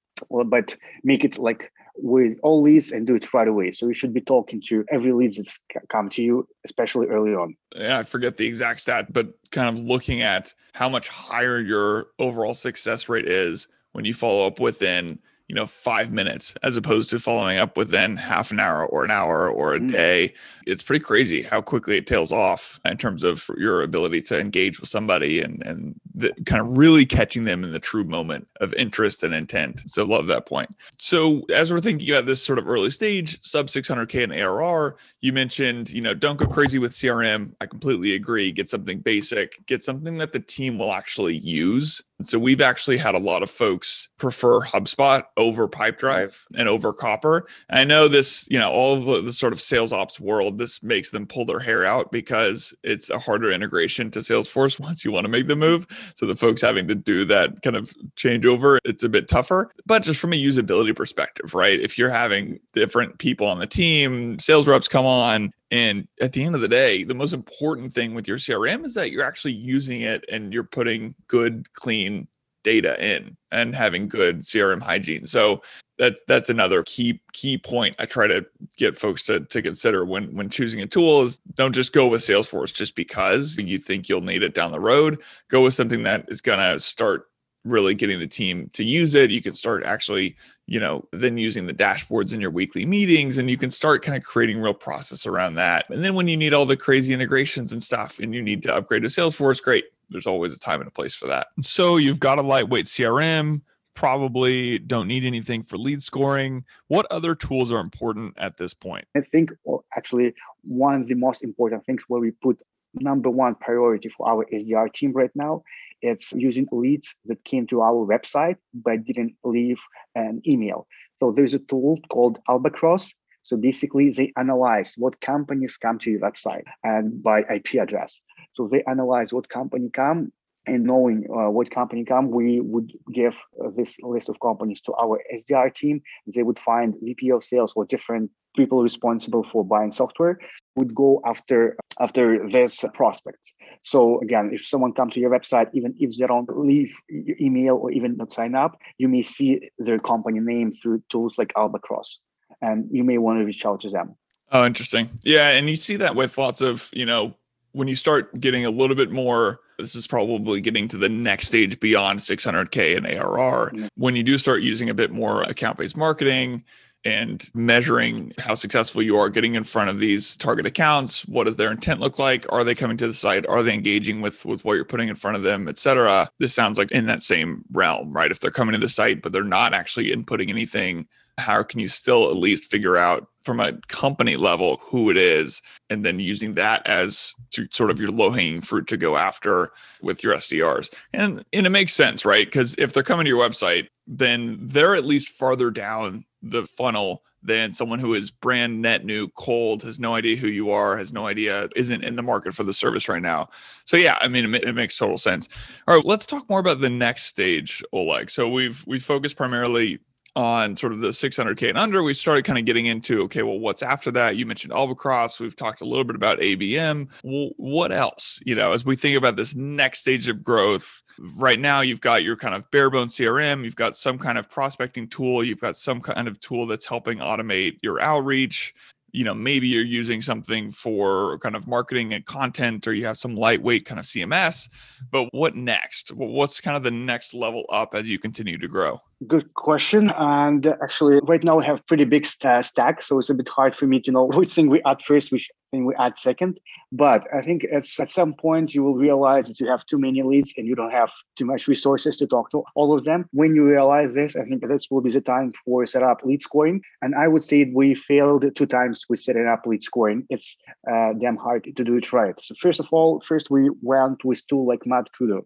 but 0.47 0.77
make 1.05 1.25
it 1.25 1.39
like 1.39 1.71
with 1.97 2.39
all 2.43 2.63
leads 2.63 2.93
and 2.93 3.07
do 3.07 3.15
it 3.15 3.33
right 3.35 3.49
away. 3.49 3.73
So 3.73 3.87
you 3.87 3.95
should 3.95 4.15
be 4.15 4.21
talking 4.21 4.63
to 4.69 4.85
every 4.91 5.13
lead 5.13 5.35
that's 5.37 5.61
come 5.89 6.09
to 6.11 6.23
you, 6.23 6.49
especially 6.65 7.07
early 7.09 7.35
on. 7.35 7.57
Yeah, 7.77 7.99
I 7.99 8.03
forget 8.03 8.37
the 8.37 8.47
exact 8.47 8.81
stat, 8.81 9.13
but 9.13 9.35
kind 9.51 9.69
of 9.69 9.85
looking 9.85 10.23
at 10.23 10.55
how 10.73 10.89
much 10.89 11.09
higher 11.09 11.61
your 11.61 12.09
overall 12.19 12.55
success 12.55 13.09
rate 13.09 13.29
is 13.29 13.69
when 13.93 14.05
you 14.05 14.15
follow 14.15 14.47
up 14.47 14.59
within 14.59 15.19
you 15.53 15.57
know 15.57 15.67
five 15.67 16.11
minutes 16.13 16.55
as 16.63 16.79
opposed 16.79 17.11
to 17.11 17.21
following 17.21 17.59
up 17.59 17.77
within 17.77 18.17
half 18.17 18.51
an 18.53 18.59
hour 18.59 18.87
or 18.87 19.05
an 19.05 19.11
hour 19.11 19.51
or 19.51 19.75
a 19.75 19.79
mm. 19.79 19.93
day. 19.93 20.33
It's 20.67 20.83
pretty 20.83 21.05
crazy 21.05 21.43
how 21.43 21.61
quickly 21.61 21.99
it 21.99 22.07
tails 22.07 22.33
off 22.33 22.81
in 22.87 22.97
terms 22.97 23.23
of 23.23 23.51
your 23.59 23.83
ability 23.83 24.23
to 24.23 24.41
engage 24.41 24.81
with 24.81 24.89
somebody 24.89 25.43
and 25.43 25.63
and 25.67 26.01
the, 26.15 26.33
kind 26.47 26.63
of 26.63 26.79
really 26.79 27.05
catching 27.05 27.45
them 27.45 27.65
in 27.65 27.71
the 27.71 27.79
true 27.79 28.05
moment 28.05 28.49
of 28.61 28.73
interest 28.75 29.23
and 29.23 29.35
intent. 29.35 29.83
So 29.89 30.05
love 30.05 30.27
that 30.29 30.47
point. 30.47 30.75
So 30.97 31.43
as 31.55 31.71
we're 31.71 31.81
thinking 31.81 32.09
about 32.11 32.25
this 32.25 32.43
sort 32.43 32.59
of 32.59 32.67
early 32.67 32.91
stage 32.91 33.39
sub 33.43 33.67
600k 33.67 34.23
in 34.23 34.33
arr 34.33 34.97
you 35.21 35.35
mentioned 35.35 35.91
you 35.91 36.01
know 36.01 36.15
don't 36.15 36.39
go 36.39 36.47
crazy 36.47 36.79
with 36.79 36.93
crm 36.93 37.53
i 37.61 37.67
completely 37.67 38.15
agree. 38.15 38.53
Get 38.53 38.71
something 38.71 39.01
basic. 39.01 39.67
Get 39.67 39.85
something 39.85 40.17
that 40.17 40.33
the 40.33 40.41
team 40.41 40.79
will 40.79 40.93
actually 40.93 41.37
use 41.37 42.03
so 42.27 42.39
we've 42.39 42.61
actually 42.61 42.97
had 42.97 43.15
a 43.15 43.19
lot 43.19 43.43
of 43.43 43.51
folks 43.51 44.09
prefer 44.19 44.61
HubSpot 44.61 45.25
over 45.37 45.69
Pipedrive 45.69 46.39
and 46.57 46.69
over 46.69 46.93
Copper. 46.93 47.47
And 47.69 47.79
I 47.81 47.85
know 47.85 48.09
this, 48.09 48.47
you 48.51 48.59
know, 48.59 48.71
all 48.71 48.95
of 48.95 49.05
the, 49.05 49.23
the, 49.23 49.33
sort 49.33 49.53
of 49.53 49.61
sales 49.61 49.93
ops 49.93 50.21
world, 50.21 50.59
this 50.59 50.83
makes 50.83 51.11
them 51.11 51.27
pull 51.27 51.45
their 51.45 51.59
hair 51.59 51.85
out 51.85 52.13
because 52.13 52.75
it's 52.83 53.11
a 53.11 53.19
harder 53.19 53.51
integration 53.51 54.11
to 54.13 54.21
Salesforce 54.21 54.79
once 54.81 55.05
you 55.05 55.13
want 55.13 55.25
to 55.25 55.31
make 55.31 55.47
the 55.47 55.57
move. 55.57 55.87
So 56.15 56.27
the 56.27 56.37
folks 56.37 56.61
having 56.61 56.87
to 56.89 56.95
do 56.95 57.25
that 57.25 57.63
kind 57.63 57.77
of 57.77 57.93
changeover, 58.17 58.79
it's 58.85 59.03
a 59.03 59.09
bit 59.09 59.29
tougher. 59.29 59.71
But 59.87 60.03
just 60.03 60.21
from 60.21 60.33
a 60.33 60.43
usability 60.43 60.95
perspective, 60.95 61.55
right? 61.55 61.81
If 61.81 61.99
you're 61.99 62.11
having 62.11 62.61
different 62.73 63.19
people 63.19 63.47
on 63.47 63.59
the 63.59 63.67
team, 63.67 64.39
sales 64.39 64.69
reps 64.69 64.89
come 64.89 65.07
on, 65.07 65.53
and 65.73 66.07
at 66.21 66.33
the 66.33 66.45
end 66.45 66.55
of 66.55 66.61
the 66.61 66.69
day, 66.69 67.03
the 67.03 67.15
most 67.15 67.33
important 67.33 67.95
thing 67.95 68.15
with 68.15 68.29
your 68.29 68.37
CRM 68.37 68.85
is 68.85 68.93
that 68.93 69.11
you're 69.11 69.25
actually 69.25 69.55
using 69.55 70.03
it 70.03 70.23
and 70.31 70.53
you're 70.53 70.65
putting 70.65 71.15
good, 71.29 71.73
clean 71.73 72.29
data 72.63 73.03
in 73.05 73.39
and 73.51 73.75
having 73.75 74.07
good 74.07 74.41
CRM 74.41 74.83
hygiene. 74.83 75.27
So 75.27 75.63
that's 75.97 76.23
that's 76.29 76.51
another 76.51 76.83
key 76.83 77.23
key 77.33 77.57
point 77.57 77.97
I 77.99 78.05
try 78.05 78.27
to 78.27 78.47
get 78.77 78.99
folks 78.99 79.23
to 79.25 79.41
to 79.41 79.63
consider 79.63 80.05
when 80.05 80.37
when 80.37 80.51
choosing 80.51 80.83
a 80.83 80.87
tool 80.87 81.23
is 81.23 81.39
don't 81.55 81.75
just 81.75 81.95
go 81.95 82.07
with 82.07 82.21
Salesforce 82.21 82.75
just 82.75 82.95
because 82.95 83.57
you 83.57 83.79
think 83.79 84.11
you'll 84.11 84.21
need 84.21 84.43
it 84.43 84.55
down 84.55 84.73
the 84.73 84.81
road. 84.81 85.23
Go 85.49 85.63
with 85.63 85.73
something 85.73 86.03
that 86.03 86.27
is 86.29 86.43
going 86.43 86.59
to 86.59 86.79
start 86.81 87.29
really 87.65 87.95
getting 87.95 88.19
the 88.19 88.27
team 88.27 88.71
to 88.73 88.85
use 88.85 89.15
it. 89.15 89.31
You 89.31 89.43
can 89.43 89.53
start 89.53 89.85
actually 89.85 90.37
you 90.67 90.81
know, 90.81 91.07
then 91.13 91.37
using 91.37 91.67
the 91.67 91.75
dashboards 91.75 92.33
in 92.33 92.41
your 92.41 92.51
weekly 92.51 92.87
meetings 92.87 93.37
and 93.37 93.51
you 93.51 93.57
can 93.57 93.71
start 93.71 94.03
kind 94.03 94.17
of 94.17 94.25
creating 94.25 94.61
real 94.61 94.75
process 94.75 95.27
around 95.27 95.55
that. 95.55 95.85
And 95.91 96.03
then 96.03 96.15
when 96.15 96.29
you 96.29 96.37
need 96.37 96.55
all 96.55 96.67
the 96.67 96.77
crazy 96.77 97.13
integrations 97.13 97.73
and 97.73 97.83
stuff 97.83 98.19
and 98.19 98.35
you 98.35 98.41
need 98.41 98.63
to 98.63 98.75
upgrade 98.75 99.03
to 99.03 99.09
Salesforce, 99.09 99.63
great. 99.63 99.85
There's 100.11 100.27
always 100.27 100.55
a 100.55 100.59
time 100.59 100.81
and 100.81 100.89
a 100.89 100.91
place 100.93 101.15
for 101.15 101.27
that. 101.27 101.49
So 101.61 101.97
you've 101.97 102.21
got 102.21 102.39
a 102.39 102.43
lightweight 102.43 102.87
CRM, 102.87 103.63
probably 103.95 104.79
don't 104.79 105.09
need 105.09 105.25
anything 105.25 105.63
for 105.63 105.77
lead 105.77 106.03
scoring. 106.03 106.65
What 106.89 107.07
other 107.11 107.35
tools 107.35 107.73
are 107.73 107.81
important 107.81 108.35
at 108.39 108.57
this 108.57 108.73
point? 108.73 109.07
I 109.17 109.21
think 109.21 109.51
actually 109.97 110.35
one 110.63 111.03
of 111.03 111.09
the 111.09 111.15
most 111.15 111.43
important 111.43 111.85
things 111.85 112.03
where 112.09 112.21
we 112.21 112.31
put 112.31 112.59
number 112.95 113.31
one 113.31 113.55
priority 113.57 114.11
for 114.17 114.29
our 114.29 114.47
SDR 114.53 114.93
team 114.93 115.13
right 115.13 115.31
now. 115.35 115.65
It's 116.03 116.33
using 116.33 116.67
leads 116.73 117.15
that 117.27 117.45
came 117.45 117.67
to 117.69 117.81
our 117.81 118.07
website 118.07 118.57
but 118.75 119.05
didn't 119.05 119.35
leave 119.45 119.81
an 120.15 120.43
email. 120.47 120.87
So 121.21 121.31
there's 121.31 121.55
a 121.55 121.61
tool 121.61 121.99
called 122.11 122.39
Albacross. 122.49 123.13
So 123.45 123.57
basically, 123.57 124.11
they 124.11 124.33
analyze 124.37 124.95
what 124.97 125.21
companies 125.21 125.77
come 125.77 125.99
to 126.01 126.11
your 126.11 126.21
website 126.21 126.65
and 126.85 127.23
by 127.23 127.41
IP 127.41 127.75
address. 127.81 128.21
So 128.53 128.69
they 128.69 128.83
analyze 128.85 129.33
what 129.33 129.49
company 129.49 129.91
come 129.91 130.33
and 130.67 130.85
knowing 130.85 131.27
uh, 131.29 131.51
what 131.51 131.71
company 131.71 132.05
come, 132.05 132.31
we 132.31 132.61
would 132.61 132.93
give 133.13 133.35
uh, 133.61 133.71
this 133.77 133.99
list 134.01 134.29
of 134.29 134.39
companies 134.41 134.81
to 134.83 134.95
our 134.95 135.21
SDR 135.35 135.75
team. 135.75 136.03
They 136.27 136.45
would 136.45 136.59
find 136.59 136.95
VP 137.03 137.31
of 137.31 137.43
sales 137.43 137.73
or 137.75 137.85
different 137.85 138.31
people 138.57 138.83
responsible 138.83 139.43
for 139.43 139.65
buying 139.65 139.91
software 139.91 140.39
would 140.77 140.95
go 140.95 141.21
after 141.25 141.77
after 142.01 142.49
this 142.49 142.85
prospects. 142.95 143.53
So 143.83 144.21
again, 144.21 144.51
if 144.53 144.67
someone 144.67 144.93
comes 144.93 145.15
to 145.15 145.21
your 145.21 145.31
website, 145.31 145.69
even 145.75 145.95
if 145.99 146.17
they 146.17 146.27
don't 146.27 146.49
leave 146.57 146.93
your 147.09 147.37
email 147.41 147.77
or 147.77 147.91
even 147.91 148.17
not 148.17 148.33
sign 148.33 148.55
up, 148.55 148.79
you 148.99 149.09
may 149.09 149.23
see 149.23 149.71
their 149.79 149.99
company 149.99 150.41
name 150.41 150.73
through 150.73 151.03
tools 151.11 151.37
like 151.39 151.53
Albacross, 151.55 152.17
and 152.61 152.89
you 152.91 153.05
may 153.05 153.19
want 153.19 153.41
to 153.41 153.45
reach 153.45 153.67
out 153.67 153.81
to 153.83 153.91
them. 153.91 154.17
Oh, 154.51 154.67
interesting. 154.67 155.09
Yeah, 155.25 155.49
and 155.51 155.69
you 155.69 155.77
see 155.77 155.97
that 155.97 156.15
with 156.15 156.39
lots 156.39 156.61
of 156.61 156.89
you 156.93 157.07
know 157.07 157.35
when 157.73 157.89
you 157.89 157.95
start 157.95 158.39
getting 158.41 158.65
a 158.65 158.71
little 158.71 158.97
bit 158.97 159.11
more 159.11 159.61
this 159.79 159.95
is 159.95 160.07
probably 160.07 160.61
getting 160.61 160.87
to 160.87 160.97
the 160.97 161.09
next 161.09 161.49
stage 161.49 161.81
beyond 161.81 162.21
600k 162.21 162.97
in 162.97 163.07
ARR 163.07 163.71
mm-hmm. 163.71 163.87
when 163.97 164.15
you 164.15 164.23
do 164.23 164.39
start 164.39 164.63
using 164.63 164.89
a 164.89 164.95
bit 164.95 165.11
more 165.11 165.43
account 165.43 165.79
based 165.79 165.97
marketing 165.97 166.63
and 167.05 167.51
measuring 167.55 168.33
how 168.39 168.55
successful 168.55 169.03
you 169.03 169.17
are 169.17 169.29
getting 169.29 169.55
in 169.55 169.65
front 169.65 169.91
of 169.91 169.99
these 169.99 170.37
target 170.37 170.67
accounts. 170.67 171.27
What 171.27 171.45
does 171.45 171.57
their 171.57 171.73
intent 171.73 172.01
look 172.01 172.19
like? 172.19 172.51
Are 172.53 172.65
they 172.65 172.75
coming 172.75 172.97
to 172.99 173.09
the 173.09 173.15
site? 173.15 173.47
Are 173.49 173.63
they 173.63 173.75
engaging 173.75 174.21
with 174.21 174.45
with 174.45 174.65
what 174.65 174.75
you're 174.75 174.85
putting 174.85 175.09
in 175.09 175.15
front 175.15 175.37
of 175.37 175.43
them 175.43 175.69
etc 175.69 176.29
this 176.39 176.55
sounds 176.55 176.79
like 176.79 176.91
in 176.93 177.07
that 177.07 177.23
same 177.23 177.65
realm 177.73 178.13
right? 178.13 178.31
If 178.31 178.41
they're 178.41 178.51
coming 178.51 178.73
to 178.73 178.79
the 178.79 178.89
site 178.89 179.23
but 179.23 179.33
they're 179.33 179.45
not 179.45 179.75
actually 179.75 180.11
inputting 180.11 180.49
anything 180.49 181.07
how 181.39 181.63
can 181.63 181.81
you 181.81 181.89
still 181.89 182.29
at 182.29 182.37
least 182.37 182.71
figure 182.71 182.97
out 182.97 183.27
from 183.43 183.59
a 183.59 183.73
company 183.89 184.37
level 184.37 184.81
who 184.83 185.11
it 185.11 185.17
is 185.17 185.61
and 185.91 186.05
then 186.05 186.21
using 186.21 186.55
that 186.55 186.87
as 186.87 187.35
sort 187.73 187.91
of 187.91 187.99
your 187.99 188.11
low 188.11 188.31
hanging 188.31 188.61
fruit 188.61 188.87
to 188.87 188.97
go 188.97 189.17
after 189.17 189.73
with 190.01 190.23
your 190.23 190.35
SDRs. 190.35 190.93
And 191.13 191.45
and 191.53 191.67
it 191.67 191.71
makes 191.71 191.93
sense, 191.93 192.25
right? 192.25 192.51
Cuz 192.51 192.75
if 192.79 192.93
they're 192.93 193.03
coming 193.03 193.25
to 193.25 193.29
your 193.29 193.49
website, 193.49 193.89
then 194.07 194.59
they're 194.61 194.95
at 194.95 195.05
least 195.05 195.31
farther 195.31 195.71
down 195.71 196.25
the 196.43 196.65
funnel 196.65 197.23
than 197.43 197.73
someone 197.75 197.99
who 197.99 198.15
is 198.15 198.31
brand 198.31 198.81
net 198.81 199.05
new, 199.05 199.29
cold, 199.31 199.83
has 199.83 199.99
no 199.99 200.15
idea 200.15 200.37
who 200.37 200.47
you 200.47 200.71
are, 200.71 200.97
has 200.97 201.13
no 201.13 201.27
idea, 201.27 201.69
isn't 201.75 202.05
in 202.05 202.15
the 202.15 202.23
market 202.23 202.55
for 202.55 202.63
the 202.63 202.73
service 202.73 203.09
right 203.09 203.23
now. 203.23 203.49
So 203.85 203.97
yeah, 203.97 204.17
I 204.21 204.29
mean, 204.29 204.55
it, 204.55 204.65
it 204.65 204.75
makes 204.75 204.97
total 204.97 205.19
sense. 205.19 205.49
All 205.89 205.97
right, 205.97 206.05
let's 206.05 206.27
talk 206.27 206.49
more 206.49 206.61
about 206.61 206.81
the 206.81 206.91
next 206.91 207.25
stage, 207.25 207.83
Oleg. 207.93 208.31
So 208.31 208.49
we've 208.49 208.85
we 208.87 209.01
focused 209.01 209.37
primarily 209.37 209.99
on 210.35 210.77
sort 210.77 210.93
of 210.93 211.01
the 211.01 211.09
600k 211.09 211.69
and 211.69 211.77
under 211.77 212.03
we 212.03 212.15
started 212.15 212.45
kind 212.45 212.59
of 212.59 212.65
getting 212.65 212.87
into 212.87 213.23
okay 213.23 213.43
well 213.43 213.59
what's 213.59 213.83
after 213.83 214.11
that? 214.11 214.37
You 214.37 214.47
mentioned 214.47 214.73
albacross 214.73 215.39
we've 215.39 215.57
talked 215.57 215.83
a 215.83 215.85
little 215.85 216.05
bit 216.05 216.17
about 216.17 216.39
abm 216.41 217.09
well, 217.23 217.51
what 217.57 217.93
else? 217.93 218.41
You 218.45 218.55
know 218.55 218.73
as 218.73 218.85
we 218.85 218.97
think 218.97 219.17
about 219.17 219.37
this 219.37 219.55
next 219.55 220.01
stage 220.01 220.29
of 220.29 220.43
growth 220.43 221.03
right 221.37 221.61
now 221.61 221.83
you've 221.83 222.01
got 222.01 222.23
your 222.23 222.37
kind 222.37 222.55
of 222.55 222.71
bare 222.71 222.89
bones 222.89 223.15
crm 223.17 223.65
you've 223.65 223.77
got 223.77 223.95
some 223.95 224.19
kind 224.19 224.39
of 224.39 224.49
prospecting 224.49 225.07
tool 225.07 225.45
you've 225.45 225.61
got 225.61 225.77
some 225.77 226.01
kind 226.01 226.27
of 226.27 226.41
tool 226.41 226.67
that's 226.67 226.87
helping 226.87 227.19
automate 227.19 227.77
your 227.83 228.01
outreach. 228.01 228.75
You 229.15 229.25
know 229.25 229.35
maybe 229.35 229.69
you're 229.69 229.85
using 229.85 230.23
something 230.23 230.71
for 230.71 231.39
kind 231.41 231.55
of 231.55 231.67
marketing 231.69 232.15
and 232.15 232.25
content 232.25 232.87
or 232.87 232.95
you 232.95 233.05
have 233.05 233.19
some 233.19 233.37
lightweight 233.37 233.85
kind 233.85 234.01
of 234.01 234.07
cms 234.07 234.71
but 235.11 235.29
what 235.33 235.55
next? 235.55 236.13
What's 236.13 236.63
kind 236.63 236.79
of 236.79 236.83
the 236.83 236.91
next 236.91 237.35
level 237.35 237.65
up 237.69 237.95
as 237.95 238.09
you 238.09 238.19
continue 238.19 238.57
to 238.57 238.69
grow 238.69 239.03
Good 239.27 239.53
question. 239.55 240.11
And 240.17 240.67
actually, 240.83 241.21
right 241.25 241.45
now 241.45 241.59
we 241.59 241.67
have 241.67 241.87
pretty 241.87 242.05
big 242.05 242.25
st- 242.25 242.65
stack, 242.65 243.03
so 243.03 243.19
it's 243.19 243.29
a 243.29 243.35
bit 243.35 243.49
hard 243.49 243.75
for 243.77 243.87
me 243.87 244.01
to 244.01 244.11
know 244.11 244.25
which 244.33 244.53
thing 244.53 244.71
we 244.71 244.81
add 244.87 245.03
first, 245.03 245.31
which 245.31 245.51
thing 245.71 245.85
we 245.85 245.95
add 245.97 246.19
second. 246.19 246.59
But 246.93 247.27
I 247.35 247.41
think 247.41 247.67
at 247.73 248.11
some 248.11 248.35
point 248.35 248.75
you 248.75 248.83
will 248.83 248.95
realize 248.95 249.49
that 249.49 249.61
you 249.61 249.67
have 249.69 249.85
too 249.87 249.99
many 249.99 250.23
leads 250.23 250.55
and 250.57 250.67
you 250.67 250.75
don't 250.75 250.91
have 250.91 251.11
too 251.37 251.45
much 251.45 251.69
resources 251.69 252.17
to 252.19 252.27
talk 252.27 252.51
to 252.51 252.63
all 252.75 252.97
of 252.97 253.05
them. 253.05 253.27
When 253.33 253.55
you 253.55 253.65
realize 253.65 254.13
this, 254.15 254.37
I 254.37 254.45
think 254.45 254.67
this 254.67 254.89
will 254.91 255.01
be 255.01 255.11
the 255.11 255.21
time 255.21 255.53
for 255.65 255.87
set 255.87 256.03
up 256.03 256.21
lead 256.25 256.43
scoring. 256.43 256.83
And 257.01 257.15
I 257.15 257.29
would 257.29 257.45
say 257.45 257.71
we 257.75 257.95
failed 257.95 258.45
two 258.55 258.67
times 258.67 259.05
with 259.09 259.21
setting 259.21 259.47
up 259.47 259.67
lead 259.67 259.83
scoring. 259.83 260.27
It's 260.31 260.57
uh, 260.91 261.15
damn 261.19 261.37
hard 261.37 261.65
to 261.65 261.85
do 261.85 261.97
it 261.97 262.13
right. 262.13 262.39
So 262.41 262.55
first 262.61 262.81
of 262.81 262.89
all, 262.93 263.21
first 263.21 263.51
we 263.51 263.71
went 263.83 264.25
with 264.25 264.47
tool 264.49 264.67
like 264.67 264.87
Mad 264.87 265.09
Kudo. 265.19 265.45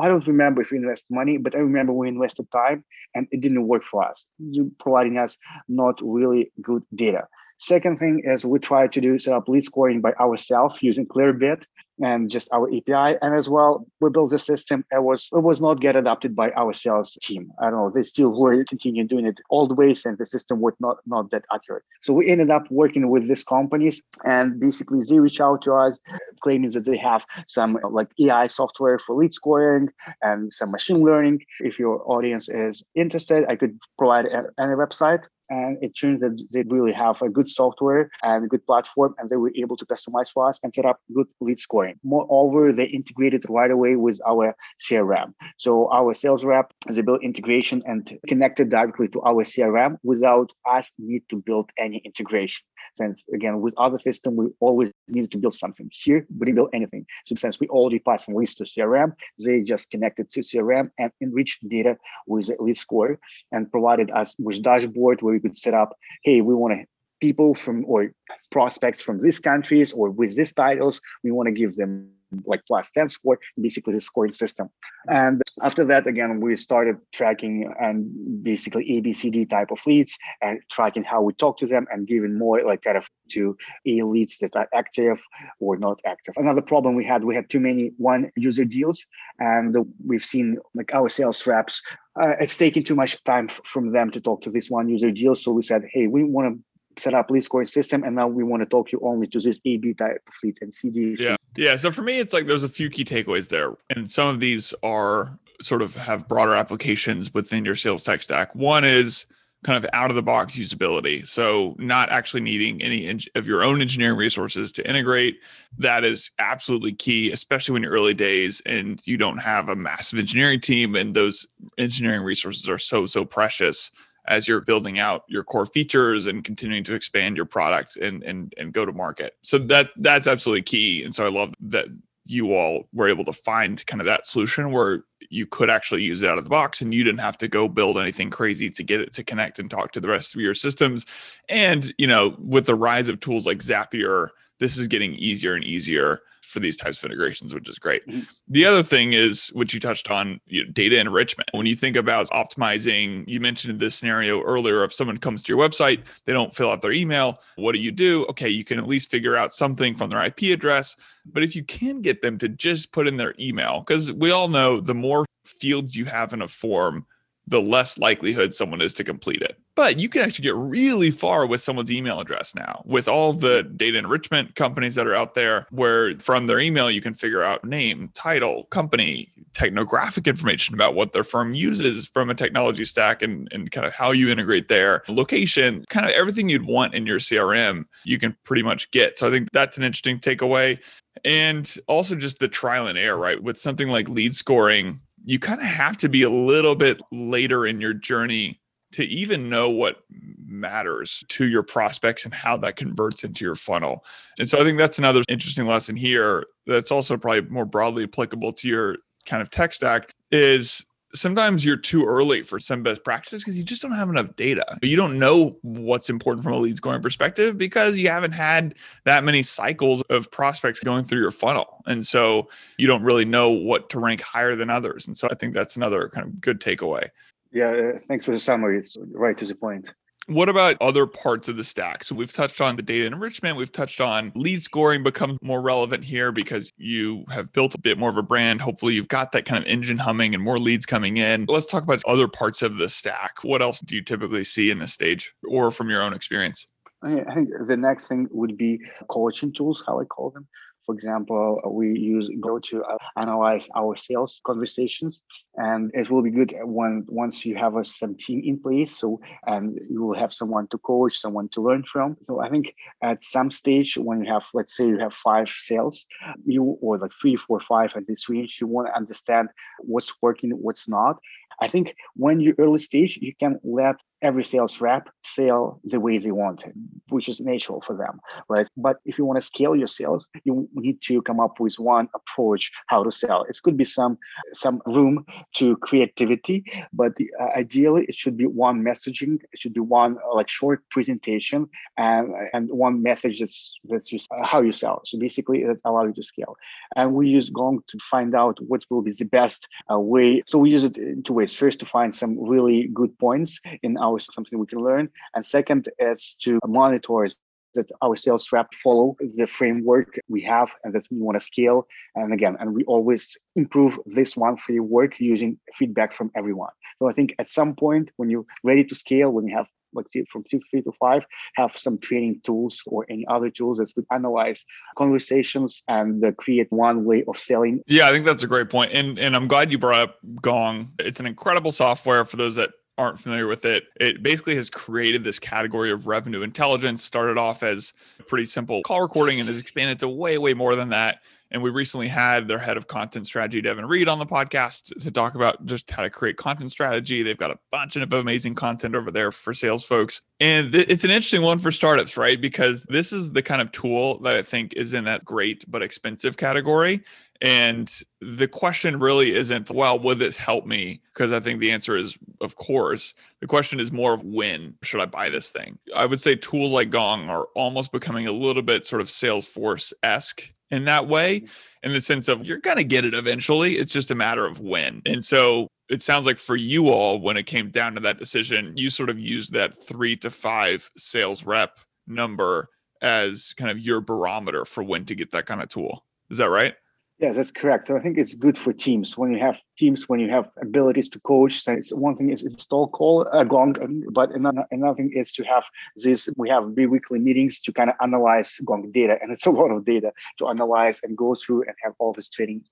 I 0.00 0.08
don't 0.08 0.26
remember 0.26 0.62
if 0.62 0.70
we 0.70 0.78
invest 0.78 1.04
money, 1.10 1.36
but 1.36 1.54
I 1.54 1.58
remember 1.58 1.92
we 1.92 2.08
invested 2.08 2.50
time 2.52 2.84
and 3.16 3.26
it 3.30 3.40
didn't 3.40 3.66
work 3.66 3.82
for 3.82 4.06
us. 4.08 4.26
You 4.38 4.70
providing 4.78 5.16
us 5.18 5.38
not 5.68 6.00
really 6.02 6.52
good 6.60 6.82
data. 6.94 7.22
Second 7.58 7.96
thing 7.96 8.22
is 8.24 8.44
we 8.44 8.58
try 8.58 8.86
to 8.86 9.00
do 9.00 9.18
set 9.18 9.32
up 9.32 9.48
lead 9.48 9.64
scoring 9.64 10.00
by 10.02 10.12
ourselves 10.20 10.78
using 10.82 11.06
Clearbit 11.06 11.62
and 12.00 12.30
just 12.30 12.48
our 12.52 12.68
API. 12.68 13.18
And 13.22 13.34
as 13.34 13.48
well, 13.48 13.86
we 14.00 14.10
built 14.10 14.30
the 14.30 14.38
system. 14.38 14.84
It 14.92 15.02
was 15.02 15.28
it 15.32 15.42
was 15.42 15.60
not 15.60 15.80
get 15.80 15.96
adopted 15.96 16.34
by 16.36 16.50
our 16.52 16.72
sales 16.72 17.12
team. 17.22 17.50
I 17.60 17.70
don't 17.70 17.80
know. 17.80 17.90
They 17.94 18.02
still 18.02 18.30
were 18.30 18.64
continuing 18.64 19.06
doing 19.06 19.26
it 19.26 19.40
all 19.50 19.66
the 19.66 19.74
way 19.74 19.94
since 19.94 20.18
the 20.18 20.26
system 20.26 20.60
was 20.60 20.74
not 20.80 20.98
not 21.06 21.30
that 21.30 21.44
accurate. 21.52 21.84
So 22.02 22.12
we 22.12 22.28
ended 22.28 22.50
up 22.50 22.70
working 22.70 23.08
with 23.08 23.28
these 23.28 23.44
companies, 23.44 24.02
and 24.24 24.60
basically 24.60 25.00
they 25.08 25.18
reach 25.18 25.40
out 25.40 25.62
to 25.62 25.72
us, 25.72 25.98
claiming 26.40 26.70
that 26.70 26.84
they 26.84 26.96
have 26.96 27.24
some 27.46 27.78
like 27.90 28.08
AI 28.20 28.46
software 28.46 28.98
for 28.98 29.16
lead 29.16 29.32
scoring 29.32 29.88
and 30.22 30.52
some 30.52 30.70
machine 30.70 31.02
learning. 31.02 31.42
If 31.60 31.78
your 31.78 32.02
audience 32.10 32.48
is 32.48 32.84
interested, 32.94 33.44
I 33.48 33.56
could 33.56 33.78
provide 33.98 34.26
any 34.26 34.74
website 34.74 35.24
and 35.48 35.78
it 35.82 35.92
turns 35.98 36.20
that 36.20 36.42
they 36.52 36.62
really 36.62 36.92
have 36.92 37.22
a 37.22 37.28
good 37.28 37.48
software 37.48 38.10
and 38.22 38.44
a 38.44 38.48
good 38.48 38.64
platform 38.66 39.14
and 39.18 39.30
they 39.30 39.36
were 39.36 39.52
able 39.56 39.76
to 39.76 39.86
customize 39.86 40.30
for 40.32 40.48
us 40.48 40.58
and 40.62 40.74
set 40.74 40.84
up 40.84 41.00
good 41.14 41.26
lead 41.40 41.58
scoring 41.58 41.85
moreover 42.02 42.72
they 42.72 42.84
integrated 42.84 43.44
right 43.48 43.70
away 43.70 43.96
with 43.96 44.18
our 44.26 44.54
crm 44.80 45.32
so 45.58 45.90
our 45.92 46.14
sales 46.14 46.44
rep 46.44 46.72
they 46.88 47.02
built 47.02 47.22
integration 47.22 47.82
and 47.86 48.18
connected 48.28 48.68
directly 48.68 49.08
to 49.08 49.20
our 49.22 49.44
crm 49.44 49.96
without 50.02 50.50
us 50.68 50.92
need 50.98 51.22
to 51.30 51.36
build 51.36 51.70
any 51.78 51.98
integration. 52.04 52.64
Since 52.94 53.24
again 53.34 53.60
with 53.60 53.74
other 53.76 53.98
system 53.98 54.36
we 54.36 54.46
always 54.60 54.90
needed 55.08 55.30
to 55.32 55.38
build 55.38 55.54
something 55.54 55.88
here 55.92 56.26
we 56.38 56.46
didn't 56.46 56.56
build 56.56 56.70
anything. 56.72 57.06
So 57.26 57.34
since 57.34 57.60
we 57.60 57.68
already 57.68 57.98
passed 57.98 58.28
leads 58.28 58.54
to 58.56 58.64
crm 58.64 59.12
they 59.44 59.62
just 59.62 59.90
connected 59.90 60.28
to 60.30 60.40
crm 60.40 60.90
and 60.98 61.10
enriched 61.22 61.68
data 61.68 61.96
with 62.26 62.48
a 62.50 62.56
lead 62.62 62.76
score 62.76 63.18
and 63.52 63.70
provided 63.70 64.10
us 64.10 64.34
with 64.38 64.62
dashboard 64.62 65.22
where 65.22 65.34
we 65.34 65.40
could 65.40 65.58
set 65.58 65.74
up 65.74 65.90
hey 66.22 66.40
we 66.40 66.54
want 66.54 66.72
to 66.74 66.95
people 67.20 67.54
from 67.54 67.84
or 67.86 68.12
prospects 68.50 69.02
from 69.02 69.20
these 69.20 69.38
countries 69.38 69.92
or 69.92 70.10
with 70.10 70.36
these 70.36 70.52
titles 70.52 71.00
we 71.22 71.30
want 71.30 71.46
to 71.46 71.52
give 71.52 71.74
them 71.76 72.10
like 72.44 72.60
plus 72.66 72.90
10 72.90 73.08
score 73.08 73.38
basically 73.60 73.94
the 73.94 74.00
scoring 74.00 74.32
system. 74.32 74.68
And 75.08 75.42
after 75.62 75.84
that 75.84 76.06
again 76.06 76.40
we 76.40 76.56
started 76.56 76.96
tracking 77.12 77.72
and 77.80 78.42
basically 78.42 78.84
abcd 78.90 79.48
type 79.48 79.70
of 79.70 79.80
leads 79.86 80.18
and 80.42 80.60
tracking 80.70 81.04
how 81.04 81.22
we 81.22 81.32
talk 81.34 81.58
to 81.58 81.66
them 81.66 81.86
and 81.90 82.06
giving 82.06 82.36
more 82.36 82.62
like 82.64 82.82
kind 82.82 82.96
of 82.96 83.08
to 83.32 83.56
a 83.86 84.02
leads 84.02 84.38
that 84.38 84.56
are 84.56 84.68
active 84.74 85.20
or 85.60 85.76
not 85.76 86.00
active. 86.04 86.34
Another 86.36 86.62
problem 86.62 86.94
we 86.94 87.04
had 87.04 87.24
we 87.24 87.34
had 87.34 87.48
too 87.48 87.60
many 87.60 87.92
one 87.96 88.30
user 88.36 88.64
deals 88.64 89.06
and 89.38 89.76
we've 90.04 90.24
seen 90.24 90.58
like 90.74 90.92
our 90.94 91.08
sales 91.08 91.46
reps 91.46 91.82
uh, 92.20 92.34
it's 92.40 92.56
taking 92.56 92.82
too 92.82 92.94
much 92.94 93.22
time 93.24 93.46
f- 93.48 93.60
from 93.64 93.92
them 93.92 94.10
to 94.10 94.20
talk 94.20 94.40
to 94.40 94.50
this 94.50 94.70
one 94.70 94.88
user 94.88 95.10
deal. 95.10 95.34
So 95.34 95.52
we 95.52 95.62
said 95.62 95.82
hey 95.92 96.06
we 96.06 96.24
want 96.24 96.54
to 96.54 96.62
set 96.98 97.14
up 97.14 97.30
lead 97.30 97.44
scoring 97.44 97.66
system 97.66 98.04
and 98.04 98.14
now 98.14 98.26
we 98.26 98.42
want 98.42 98.62
to 98.62 98.66
talk 98.66 98.92
you 98.92 99.00
only 99.02 99.26
to 99.28 99.40
this 99.40 99.60
AB 99.64 99.94
type 99.94 100.22
of 100.26 100.34
lead 100.42 100.58
and 100.60 100.72
CD. 100.72 101.16
Yeah. 101.18 101.36
Yeah. 101.56 101.76
So 101.76 101.90
for 101.90 102.02
me, 102.02 102.18
it's 102.18 102.32
like 102.32 102.46
there's 102.46 102.64
a 102.64 102.68
few 102.68 102.90
key 102.90 103.04
takeaways 103.04 103.48
there. 103.48 103.74
And 103.90 104.10
some 104.10 104.28
of 104.28 104.40
these 104.40 104.74
are 104.82 105.38
sort 105.60 105.82
of 105.82 105.94
have 105.96 106.28
broader 106.28 106.54
applications 106.54 107.32
within 107.32 107.64
your 107.64 107.76
sales 107.76 108.02
tech 108.02 108.22
stack. 108.22 108.54
One 108.54 108.84
is 108.84 109.26
kind 109.64 109.82
of 109.82 109.88
out 109.92 110.10
of 110.10 110.16
the 110.16 110.22
box 110.22 110.54
usability. 110.56 111.26
So 111.26 111.74
not 111.78 112.10
actually 112.10 112.42
needing 112.42 112.80
any 112.82 113.18
of 113.34 113.46
your 113.46 113.64
own 113.64 113.80
engineering 113.80 114.16
resources 114.16 114.70
to 114.72 114.88
integrate. 114.88 115.40
That 115.78 116.04
is 116.04 116.30
absolutely 116.38 116.92
key, 116.92 117.32
especially 117.32 117.72
when 117.72 117.82
you're 117.82 117.92
early 117.92 118.14
days 118.14 118.62
and 118.64 119.00
you 119.06 119.16
don't 119.16 119.38
have 119.38 119.68
a 119.68 119.74
massive 119.74 120.18
engineering 120.18 120.60
team 120.60 120.94
and 120.94 121.14
those 121.14 121.46
engineering 121.78 122.22
resources 122.22 122.68
are 122.68 122.78
so, 122.78 123.06
so 123.06 123.24
precious 123.24 123.90
as 124.28 124.48
you're 124.48 124.60
building 124.60 124.98
out 124.98 125.24
your 125.28 125.44
core 125.44 125.66
features 125.66 126.26
and 126.26 126.44
continuing 126.44 126.84
to 126.84 126.94
expand 126.94 127.36
your 127.36 127.46
product 127.46 127.96
and 127.96 128.22
and 128.24 128.54
and 128.58 128.72
go 128.72 128.84
to 128.84 128.92
market. 128.92 129.36
So 129.42 129.58
that 129.58 129.90
that's 129.96 130.26
absolutely 130.26 130.62
key. 130.62 131.04
And 131.04 131.14
so 131.14 131.24
I 131.24 131.28
love 131.28 131.54
that 131.60 131.86
you 132.28 132.52
all 132.52 132.88
were 132.92 133.08
able 133.08 133.24
to 133.24 133.32
find 133.32 133.84
kind 133.86 134.00
of 134.00 134.06
that 134.06 134.26
solution 134.26 134.72
where 134.72 135.04
you 135.30 135.46
could 135.46 135.70
actually 135.70 136.02
use 136.02 136.22
it 136.22 136.28
out 136.28 136.38
of 136.38 136.44
the 136.44 136.50
box 136.50 136.80
and 136.80 136.92
you 136.92 137.04
didn't 137.04 137.20
have 137.20 137.38
to 137.38 137.48
go 137.48 137.68
build 137.68 137.98
anything 137.98 138.30
crazy 138.30 138.70
to 138.70 138.82
get 138.82 139.00
it 139.00 139.12
to 139.12 139.24
connect 139.24 139.58
and 139.58 139.70
talk 139.70 139.92
to 139.92 140.00
the 140.00 140.08
rest 140.08 140.34
of 140.34 140.40
your 140.40 140.54
systems. 140.54 141.06
And, 141.48 141.92
you 141.98 142.06
know, 142.06 142.36
with 142.38 142.66
the 142.66 142.74
rise 142.74 143.08
of 143.08 143.20
tools 143.20 143.46
like 143.46 143.58
Zapier, 143.58 144.28
this 144.58 144.76
is 144.76 144.88
getting 144.88 145.14
easier 145.14 145.54
and 145.54 145.64
easier 145.64 146.20
for 146.46 146.60
these 146.60 146.76
types 146.76 146.98
of 146.98 147.10
integrations, 147.10 147.52
which 147.52 147.68
is 147.68 147.78
great. 147.78 148.06
Mm-hmm. 148.06 148.20
The 148.48 148.64
other 148.64 148.82
thing 148.82 149.12
is, 149.12 149.48
which 149.48 149.74
you 149.74 149.80
touched 149.80 150.10
on, 150.10 150.40
you 150.46 150.64
know, 150.64 150.70
data 150.70 150.98
enrichment. 150.98 151.50
When 151.52 151.66
you 151.66 151.76
think 151.76 151.96
about 151.96 152.28
optimizing, 152.30 153.24
you 153.26 153.40
mentioned 153.40 153.78
this 153.80 153.96
scenario 153.96 154.42
earlier 154.42 154.84
if 154.84 154.92
someone 154.92 155.18
comes 155.18 155.42
to 155.42 155.52
your 155.52 155.62
website, 155.62 156.02
they 156.24 156.32
don't 156.32 156.54
fill 156.54 156.70
out 156.70 156.82
their 156.82 156.92
email. 156.92 157.40
What 157.56 157.74
do 157.74 157.80
you 157.80 157.92
do? 157.92 158.24
Okay, 158.30 158.48
you 158.48 158.64
can 158.64 158.78
at 158.78 158.86
least 158.86 159.10
figure 159.10 159.36
out 159.36 159.52
something 159.52 159.96
from 159.96 160.10
their 160.10 160.24
IP 160.24 160.42
address. 160.44 160.96
But 161.24 161.42
if 161.42 161.56
you 161.56 161.64
can 161.64 162.00
get 162.00 162.22
them 162.22 162.38
to 162.38 162.48
just 162.48 162.92
put 162.92 163.06
in 163.06 163.16
their 163.16 163.34
email, 163.40 163.80
because 163.80 164.12
we 164.12 164.30
all 164.30 164.48
know 164.48 164.80
the 164.80 164.94
more 164.94 165.26
fields 165.44 165.96
you 165.96 166.04
have 166.04 166.32
in 166.32 166.42
a 166.42 166.48
form, 166.48 167.06
the 167.48 167.60
less 167.60 167.98
likelihood 167.98 168.54
someone 168.54 168.80
is 168.80 168.94
to 168.94 169.04
complete 169.04 169.42
it. 169.42 169.58
But 169.76 169.98
you 169.98 170.08
can 170.08 170.22
actually 170.22 170.44
get 170.44 170.54
really 170.56 171.10
far 171.10 171.46
with 171.46 171.60
someone's 171.60 171.92
email 171.92 172.18
address 172.18 172.54
now 172.54 172.82
with 172.86 173.06
all 173.06 173.34
the 173.34 173.62
data 173.62 173.98
enrichment 173.98 174.54
companies 174.54 174.94
that 174.94 175.06
are 175.06 175.14
out 175.14 175.34
there, 175.34 175.66
where 175.70 176.18
from 176.18 176.46
their 176.46 176.58
email, 176.58 176.90
you 176.90 177.02
can 177.02 177.12
figure 177.12 177.42
out 177.42 177.62
name, 177.62 178.10
title, 178.14 178.64
company, 178.70 179.30
technographic 179.52 180.26
information 180.26 180.74
about 180.74 180.94
what 180.94 181.12
their 181.12 181.22
firm 181.22 181.52
uses 181.52 182.06
from 182.06 182.30
a 182.30 182.34
technology 182.34 182.86
stack 182.86 183.20
and, 183.20 183.48
and 183.52 183.70
kind 183.70 183.86
of 183.86 183.92
how 183.92 184.12
you 184.12 184.30
integrate 184.30 184.68
there, 184.68 185.02
location, 185.08 185.84
kind 185.90 186.06
of 186.06 186.12
everything 186.12 186.48
you'd 186.48 186.66
want 186.66 186.94
in 186.94 187.04
your 187.04 187.18
CRM, 187.18 187.84
you 188.04 188.18
can 188.18 188.34
pretty 188.44 188.62
much 188.62 188.90
get. 188.92 189.18
So 189.18 189.28
I 189.28 189.30
think 189.30 189.50
that's 189.52 189.76
an 189.76 189.84
interesting 189.84 190.18
takeaway. 190.18 190.78
And 191.22 191.72
also 191.86 192.16
just 192.16 192.38
the 192.38 192.48
trial 192.48 192.86
and 192.86 192.96
error, 192.96 193.18
right? 193.18 193.42
With 193.42 193.60
something 193.60 193.88
like 193.88 194.08
lead 194.08 194.34
scoring, 194.34 195.00
you 195.24 195.38
kind 195.38 195.60
of 195.60 195.66
have 195.66 195.98
to 195.98 196.08
be 196.08 196.22
a 196.22 196.30
little 196.30 196.76
bit 196.76 197.00
later 197.12 197.66
in 197.66 197.80
your 197.80 197.92
journey 197.92 198.60
to 198.96 199.04
even 199.04 199.50
know 199.50 199.68
what 199.68 200.04
matters 200.46 201.22
to 201.28 201.46
your 201.46 201.62
prospects 201.62 202.24
and 202.24 202.32
how 202.32 202.56
that 202.56 202.76
converts 202.76 203.24
into 203.24 203.44
your 203.44 203.54
funnel. 203.54 204.02
And 204.38 204.48
so 204.48 204.58
I 204.58 204.62
think 204.62 204.78
that's 204.78 204.98
another 204.98 205.22
interesting 205.28 205.66
lesson 205.66 205.96
here 205.96 206.46
that's 206.66 206.90
also 206.90 207.18
probably 207.18 207.42
more 207.42 207.66
broadly 207.66 208.04
applicable 208.04 208.54
to 208.54 208.68
your 208.68 208.96
kind 209.26 209.42
of 209.42 209.50
tech 209.50 209.74
stack 209.74 210.14
is 210.30 210.86
sometimes 211.14 211.62
you're 211.62 211.76
too 211.76 212.06
early 212.06 212.42
for 212.42 212.58
some 212.58 212.82
best 212.82 213.04
practices 213.04 213.42
because 213.42 213.54
you 213.54 213.64
just 213.64 213.82
don't 213.82 213.92
have 213.92 214.08
enough 214.08 214.34
data. 214.36 214.64
You 214.80 214.96
don't 214.96 215.18
know 215.18 215.58
what's 215.60 216.08
important 216.08 216.42
from 216.42 216.54
a 216.54 216.58
lead 216.58 216.78
scoring 216.78 217.02
perspective 217.02 217.58
because 217.58 217.98
you 217.98 218.08
haven't 218.08 218.32
had 218.32 218.76
that 219.04 219.24
many 219.24 219.42
cycles 219.42 220.00
of 220.08 220.30
prospects 220.30 220.80
going 220.80 221.04
through 221.04 221.20
your 221.20 221.30
funnel. 221.30 221.82
And 221.84 222.06
so 222.06 222.48
you 222.78 222.86
don't 222.86 223.02
really 223.02 223.26
know 223.26 223.50
what 223.50 223.90
to 223.90 224.00
rank 224.00 224.22
higher 224.22 224.56
than 224.56 224.70
others. 224.70 225.06
And 225.06 225.18
so 225.18 225.28
I 225.30 225.34
think 225.34 225.52
that's 225.52 225.76
another 225.76 226.08
kind 226.08 226.26
of 226.26 226.40
good 226.40 226.60
takeaway. 226.60 227.10
Yeah, 227.52 227.70
uh, 227.70 227.98
thanks 228.08 228.26
for 228.26 228.32
the 228.32 228.38
summary. 228.38 228.78
It's 228.78 228.96
right 229.12 229.36
to 229.38 229.44
the 229.44 229.54
point. 229.54 229.92
What 230.28 230.48
about 230.48 230.76
other 230.80 231.06
parts 231.06 231.46
of 231.46 231.56
the 231.56 231.62
stack? 231.62 232.02
So 232.02 232.16
we've 232.16 232.32
touched 232.32 232.60
on 232.60 232.74
the 232.74 232.82
data 232.82 233.06
enrichment, 233.06 233.56
we've 233.56 233.70
touched 233.70 234.00
on 234.00 234.32
lead 234.34 234.60
scoring 234.60 235.04
becomes 235.04 235.38
more 235.40 235.62
relevant 235.62 236.02
here 236.02 236.32
because 236.32 236.72
you 236.76 237.24
have 237.30 237.52
built 237.52 237.76
a 237.76 237.78
bit 237.78 237.96
more 237.96 238.10
of 238.10 238.16
a 238.16 238.24
brand. 238.24 238.60
Hopefully 238.60 238.94
you've 238.94 239.06
got 239.06 239.30
that 239.32 239.44
kind 239.44 239.62
of 239.62 239.68
engine 239.68 239.98
humming 239.98 240.34
and 240.34 240.42
more 240.42 240.58
leads 240.58 240.84
coming 240.84 241.16
in. 241.16 241.46
Let's 241.48 241.66
talk 241.66 241.84
about 241.84 242.02
other 242.06 242.26
parts 242.26 242.62
of 242.62 242.78
the 242.78 242.88
stack. 242.88 243.36
What 243.42 243.62
else 243.62 243.78
do 243.78 243.94
you 243.94 244.02
typically 244.02 244.42
see 244.42 244.70
in 244.70 244.80
this 244.80 244.92
stage 244.92 245.32
or 245.48 245.70
from 245.70 245.90
your 245.90 246.02
own 246.02 246.12
experience? 246.12 246.66
I 247.02 247.32
think 247.32 247.50
the 247.68 247.76
next 247.76 248.08
thing 248.08 248.26
would 248.32 248.56
be 248.56 248.80
coaching 249.08 249.52
tools, 249.52 249.84
how 249.86 250.00
I 250.00 250.04
call 250.06 250.30
them. 250.30 250.48
For 250.86 250.94
example, 250.94 251.60
we 251.66 251.98
use 251.98 252.30
Gong 252.40 252.60
to 252.66 252.82
uh, 252.84 252.96
analyze 253.16 253.68
our 253.74 253.96
sales 253.96 254.40
conversations, 254.44 255.20
and 255.56 255.90
it 255.94 256.08
will 256.10 256.22
be 256.22 256.30
good 256.30 256.54
when 256.62 257.04
once 257.08 257.44
you 257.44 257.56
have 257.56 257.76
a, 257.76 257.84
some 257.84 258.14
team 258.14 258.40
in 258.44 258.60
place. 258.60 258.96
So, 258.96 259.20
and 259.46 259.78
you 259.90 260.04
will 260.04 260.16
have 260.16 260.32
someone 260.32 260.68
to 260.68 260.78
coach, 260.78 261.18
someone 261.18 261.48
to 261.50 261.60
learn 261.60 261.82
from. 261.82 262.16
So, 262.26 262.40
I 262.40 262.48
think 262.48 262.74
at 263.02 263.24
some 263.24 263.50
stage 263.50 263.98
when 263.98 264.22
you 264.22 264.32
have, 264.32 264.46
let's 264.54 264.76
say, 264.76 264.86
you 264.86 264.98
have 264.98 265.12
five 265.12 265.48
sales, 265.48 266.06
you 266.44 266.62
or 266.80 266.98
like 266.98 267.12
three, 267.20 267.36
four, 267.36 267.60
five 267.60 267.92
at 267.96 268.06
this 268.06 268.28
range, 268.28 268.58
you 268.60 268.68
want 268.68 268.88
to 268.88 268.96
understand 268.96 269.48
what's 269.80 270.12
working, 270.22 270.50
what's 270.50 270.88
not, 270.88 271.16
I 271.60 271.68
think 271.68 271.94
when 272.14 272.40
you're 272.40 272.54
early 272.58 272.78
stage, 272.78 273.18
you 273.20 273.34
can 273.38 273.58
let 273.64 273.96
every 274.22 274.44
sales 274.44 274.80
rep 274.80 275.08
sell 275.24 275.80
the 275.84 276.00
way 276.00 276.18
they 276.18 276.32
want 276.32 276.62
it, 276.64 276.74
which 277.08 277.28
is 277.28 277.40
natural 277.40 277.80
for 277.80 277.96
them, 277.96 278.18
right? 278.48 278.68
But 278.76 278.96
if 279.04 279.18
you 279.18 279.24
want 279.24 279.38
to 279.40 279.46
scale 279.46 279.76
your 279.76 279.86
sales, 279.86 280.26
you 280.44 280.68
need 280.74 281.00
to 281.02 281.22
come 281.22 281.40
up 281.40 281.60
with 281.60 281.78
one 281.78 282.08
approach 282.14 282.70
how 282.86 283.02
to 283.04 283.12
sell. 283.12 283.44
It 283.44 283.58
could 283.62 283.76
be 283.76 283.84
some 283.84 284.18
some 284.52 284.80
room 284.86 285.24
to 285.56 285.76
creativity, 285.76 286.64
but 286.92 287.12
uh, 287.40 287.50
ideally 287.56 288.04
it 288.08 288.14
should 288.14 288.36
be 288.36 288.46
one 288.46 288.82
messaging. 288.82 289.34
It 289.52 289.58
should 289.60 289.74
be 289.74 289.80
one 289.80 290.16
like 290.34 290.48
short 290.48 290.80
presentation 290.90 291.68
and 291.96 292.32
and 292.54 292.70
one 292.70 293.02
message 293.02 293.40
that's 293.40 293.78
that's 293.84 294.08
just 294.08 294.28
uh, 294.30 294.46
how 294.46 294.60
you 294.62 294.72
sell. 294.72 295.02
So 295.04 295.18
basically, 295.18 295.62
it 295.62 295.80
allows 295.84 296.08
you 296.08 296.14
to 296.14 296.22
scale. 296.22 296.56
And 296.96 297.14
we 297.14 297.28
use 297.28 297.50
Gong 297.50 297.82
to 297.88 297.98
find 297.98 298.34
out 298.34 298.58
what 298.60 298.82
will 298.90 299.02
be 299.02 299.12
the 299.12 299.24
best 299.24 299.68
uh, 299.92 299.98
way. 299.98 300.42
So 300.46 300.58
we 300.58 300.70
use 300.70 300.84
it 300.84 300.96
in 300.96 301.22
two 301.22 301.34
ways 301.34 301.45
ways. 301.46 301.58
First, 301.58 301.80
to 301.80 301.86
find 301.86 302.14
some 302.14 302.38
really 302.38 302.88
good 302.92 303.18
points 303.18 303.60
in 303.82 303.96
our 303.98 304.18
something 304.18 304.58
we 304.58 304.66
can 304.66 304.80
learn, 304.80 305.08
and 305.34 305.44
second, 305.44 305.88
is 305.98 306.36
to 306.42 306.58
monitor 306.66 307.28
that 307.74 307.90
our 308.00 308.16
sales 308.16 308.52
rep 308.52 308.72
follow 308.74 309.16
the 309.36 309.46
framework 309.46 310.18
we 310.28 310.42
have 310.42 310.74
and 310.82 310.94
that 310.94 311.06
we 311.10 311.18
want 311.18 311.36
to 311.38 311.44
scale. 311.44 311.86
And 312.14 312.32
again, 312.32 312.56
and 312.58 312.74
we 312.74 312.84
always 312.84 313.36
improve 313.54 313.98
this 314.06 314.34
one 314.36 314.56
framework 314.56 315.20
using 315.20 315.58
feedback 315.74 316.14
from 316.14 316.30
everyone. 316.34 316.72
So 316.98 317.08
I 317.10 317.12
think 317.12 317.34
at 317.38 317.48
some 317.48 317.74
point 317.74 318.10
when 318.16 318.30
you're 318.30 318.46
ready 318.64 318.84
to 318.84 318.94
scale, 318.94 319.30
when 319.30 319.46
you 319.46 319.54
have 319.56 319.66
like 319.96 320.06
from 320.30 320.44
three 320.44 320.82
to 320.82 320.92
five, 321.00 321.26
have 321.54 321.76
some 321.76 321.98
training 321.98 322.40
tools 322.44 322.82
or 322.86 323.06
any 323.10 323.26
other 323.28 323.50
tools 323.50 323.78
that 323.78 323.90
would 323.96 324.06
analyze 324.10 324.64
conversations 324.96 325.82
and 325.88 326.24
uh, 326.24 326.32
create 326.32 326.68
one 326.70 327.04
way 327.04 327.24
of 327.26 327.38
selling. 327.38 327.82
Yeah, 327.86 328.08
I 328.08 328.12
think 328.12 328.24
that's 328.24 328.42
a 328.42 328.48
great 328.48 328.70
point. 328.70 328.92
And 328.92 329.18
and 329.18 329.34
I'm 329.34 329.48
glad 329.48 329.72
you 329.72 329.78
brought 329.78 330.00
up 330.00 330.18
Gong. 330.40 330.92
It's 330.98 331.20
an 331.20 331.26
incredible 331.26 331.72
software 331.72 332.24
for 332.24 332.36
those 332.36 332.54
that 332.56 332.70
aren't 332.98 333.20
familiar 333.20 333.46
with 333.46 333.64
it, 333.64 333.84
it 334.00 334.22
basically 334.22 334.56
has 334.56 334.70
created 334.70 335.24
this 335.24 335.38
category 335.38 335.90
of 335.90 336.06
revenue 336.06 336.42
intelligence. 336.42 337.02
Started 337.02 337.38
off 337.38 337.62
as 337.62 337.92
pretty 338.26 338.46
simple 338.46 338.82
call 338.82 339.02
recording 339.02 339.38
and 339.38 339.48
has 339.48 339.58
expanded 339.58 339.98
to 339.98 340.08
way, 340.08 340.38
way 340.38 340.54
more 340.54 340.74
than 340.74 340.88
that. 340.90 341.20
And 341.50 341.62
we 341.62 341.70
recently 341.70 342.08
had 342.08 342.48
their 342.48 342.58
head 342.58 342.76
of 342.76 342.88
content 342.88 343.26
strategy, 343.26 343.60
Devin 343.60 343.86
Reed, 343.86 344.08
on 344.08 344.18
the 344.18 344.26
podcast 344.26 345.00
to 345.00 345.10
talk 345.10 345.34
about 345.34 345.64
just 345.66 345.90
how 345.90 346.02
to 346.02 346.10
create 346.10 346.36
content 346.36 346.70
strategy. 346.70 347.22
They've 347.22 347.36
got 347.36 347.50
a 347.50 347.58
bunch 347.70 347.96
of 347.96 348.12
amazing 348.12 348.54
content 348.54 348.94
over 348.94 349.10
there 349.10 349.30
for 349.30 349.54
sales 349.54 349.84
folks. 349.84 350.22
And 350.40 350.74
it's 350.74 351.04
an 351.04 351.10
interesting 351.10 351.42
one 351.42 351.58
for 351.58 351.70
startups, 351.70 352.16
right? 352.16 352.40
Because 352.40 352.84
this 352.84 353.12
is 353.12 353.32
the 353.32 353.42
kind 353.42 353.62
of 353.62 353.72
tool 353.72 354.18
that 354.20 354.36
I 354.36 354.42
think 354.42 354.74
is 354.74 354.92
in 354.92 355.04
that 355.04 355.24
great 355.24 355.64
but 355.68 355.82
expensive 355.82 356.36
category. 356.36 357.04
And 357.40 357.92
the 358.20 358.48
question 358.48 358.98
really 358.98 359.34
isn't, 359.34 359.70
well, 359.70 359.98
will 359.98 360.16
this 360.16 360.36
help 360.36 360.66
me? 360.66 361.00
Because 361.12 361.32
I 361.32 361.40
think 361.40 361.60
the 361.60 361.70
answer 361.70 361.96
is, 361.96 362.16
of 362.40 362.56
course. 362.56 363.14
The 363.40 363.46
question 363.46 363.80
is 363.80 363.92
more 363.92 364.14
of 364.14 364.22
when 364.24 364.74
should 364.82 365.00
I 365.00 365.06
buy 365.06 365.30
this 365.30 365.50
thing? 365.50 365.78
I 365.94 366.06
would 366.06 366.20
say 366.20 366.34
tools 366.34 366.72
like 366.72 366.90
Gong 366.90 367.28
are 367.28 367.46
almost 367.54 367.92
becoming 367.92 368.26
a 368.26 368.32
little 368.32 368.62
bit 368.62 368.86
sort 368.86 369.02
of 369.02 369.08
Salesforce 369.08 369.92
esque 370.02 370.50
in 370.70 370.84
that 370.86 371.06
way, 371.06 371.40
mm-hmm. 371.40 371.48
in 371.84 371.92
the 371.92 372.00
sense 372.00 372.28
of 372.28 372.44
you're 372.44 372.58
going 372.58 372.78
to 372.78 372.84
get 372.84 373.04
it 373.04 373.14
eventually. 373.14 373.74
It's 373.74 373.92
just 373.92 374.10
a 374.10 374.14
matter 374.14 374.46
of 374.46 374.60
when. 374.60 375.02
And 375.06 375.24
so 375.24 375.68
it 375.88 376.02
sounds 376.02 376.26
like 376.26 376.38
for 376.38 376.56
you 376.56 376.88
all, 376.88 377.20
when 377.20 377.36
it 377.36 377.46
came 377.46 377.70
down 377.70 377.94
to 377.94 378.00
that 378.00 378.18
decision, 378.18 378.72
you 378.76 378.90
sort 378.90 379.10
of 379.10 379.18
used 379.18 379.52
that 379.52 379.76
three 379.86 380.16
to 380.16 380.30
five 380.30 380.90
sales 380.96 381.44
rep 381.44 381.78
number 382.06 382.70
as 383.02 383.52
kind 383.56 383.70
of 383.70 383.78
your 383.78 384.00
barometer 384.00 384.64
for 384.64 384.82
when 384.82 385.04
to 385.04 385.14
get 385.14 385.30
that 385.32 385.46
kind 385.46 385.62
of 385.62 385.68
tool. 385.68 386.04
Is 386.30 386.38
that 386.38 386.50
right? 386.50 386.74
Yeah, 387.18 387.32
that's 387.32 387.50
correct. 387.50 387.88
So 387.88 387.96
I 387.96 388.00
think 388.00 388.18
it's 388.18 388.34
good 388.34 388.58
for 388.58 388.74
teams 388.74 389.16
when 389.16 389.32
you 389.32 389.38
have 389.38 389.58
teams 389.78 390.06
when 390.06 390.20
you 390.20 390.28
have 390.28 390.50
abilities 390.60 391.08
to 391.10 391.20
coach. 391.20 391.62
So 391.62 391.74
one 391.96 392.14
thing 392.14 392.30
is 392.30 392.42
install 392.42 392.88
call 392.88 393.26
uh, 393.32 393.42
Gong, 393.44 394.04
but 394.12 394.34
another, 394.34 394.66
another 394.70 394.96
thing 394.96 395.12
is 395.14 395.32
to 395.32 395.44
have 395.44 395.64
this. 395.96 396.28
We 396.36 396.50
have 396.50 396.76
bi-weekly 396.76 397.18
meetings 397.18 397.62
to 397.62 397.72
kind 397.72 397.88
of 397.88 397.96
analyze 398.02 398.60
Gong 398.66 398.90
data, 398.90 399.16
and 399.22 399.32
it's 399.32 399.46
a 399.46 399.50
lot 399.60 399.70
of 399.70 399.86
data 399.86 400.12
to 400.38 400.48
analyze 400.48 401.00
and 401.02 401.16
go 401.16 401.34
through 401.34 401.62
and 401.62 401.74
have 401.82 401.94
all 401.98 402.12
this 402.12 402.28
training 402.28 402.64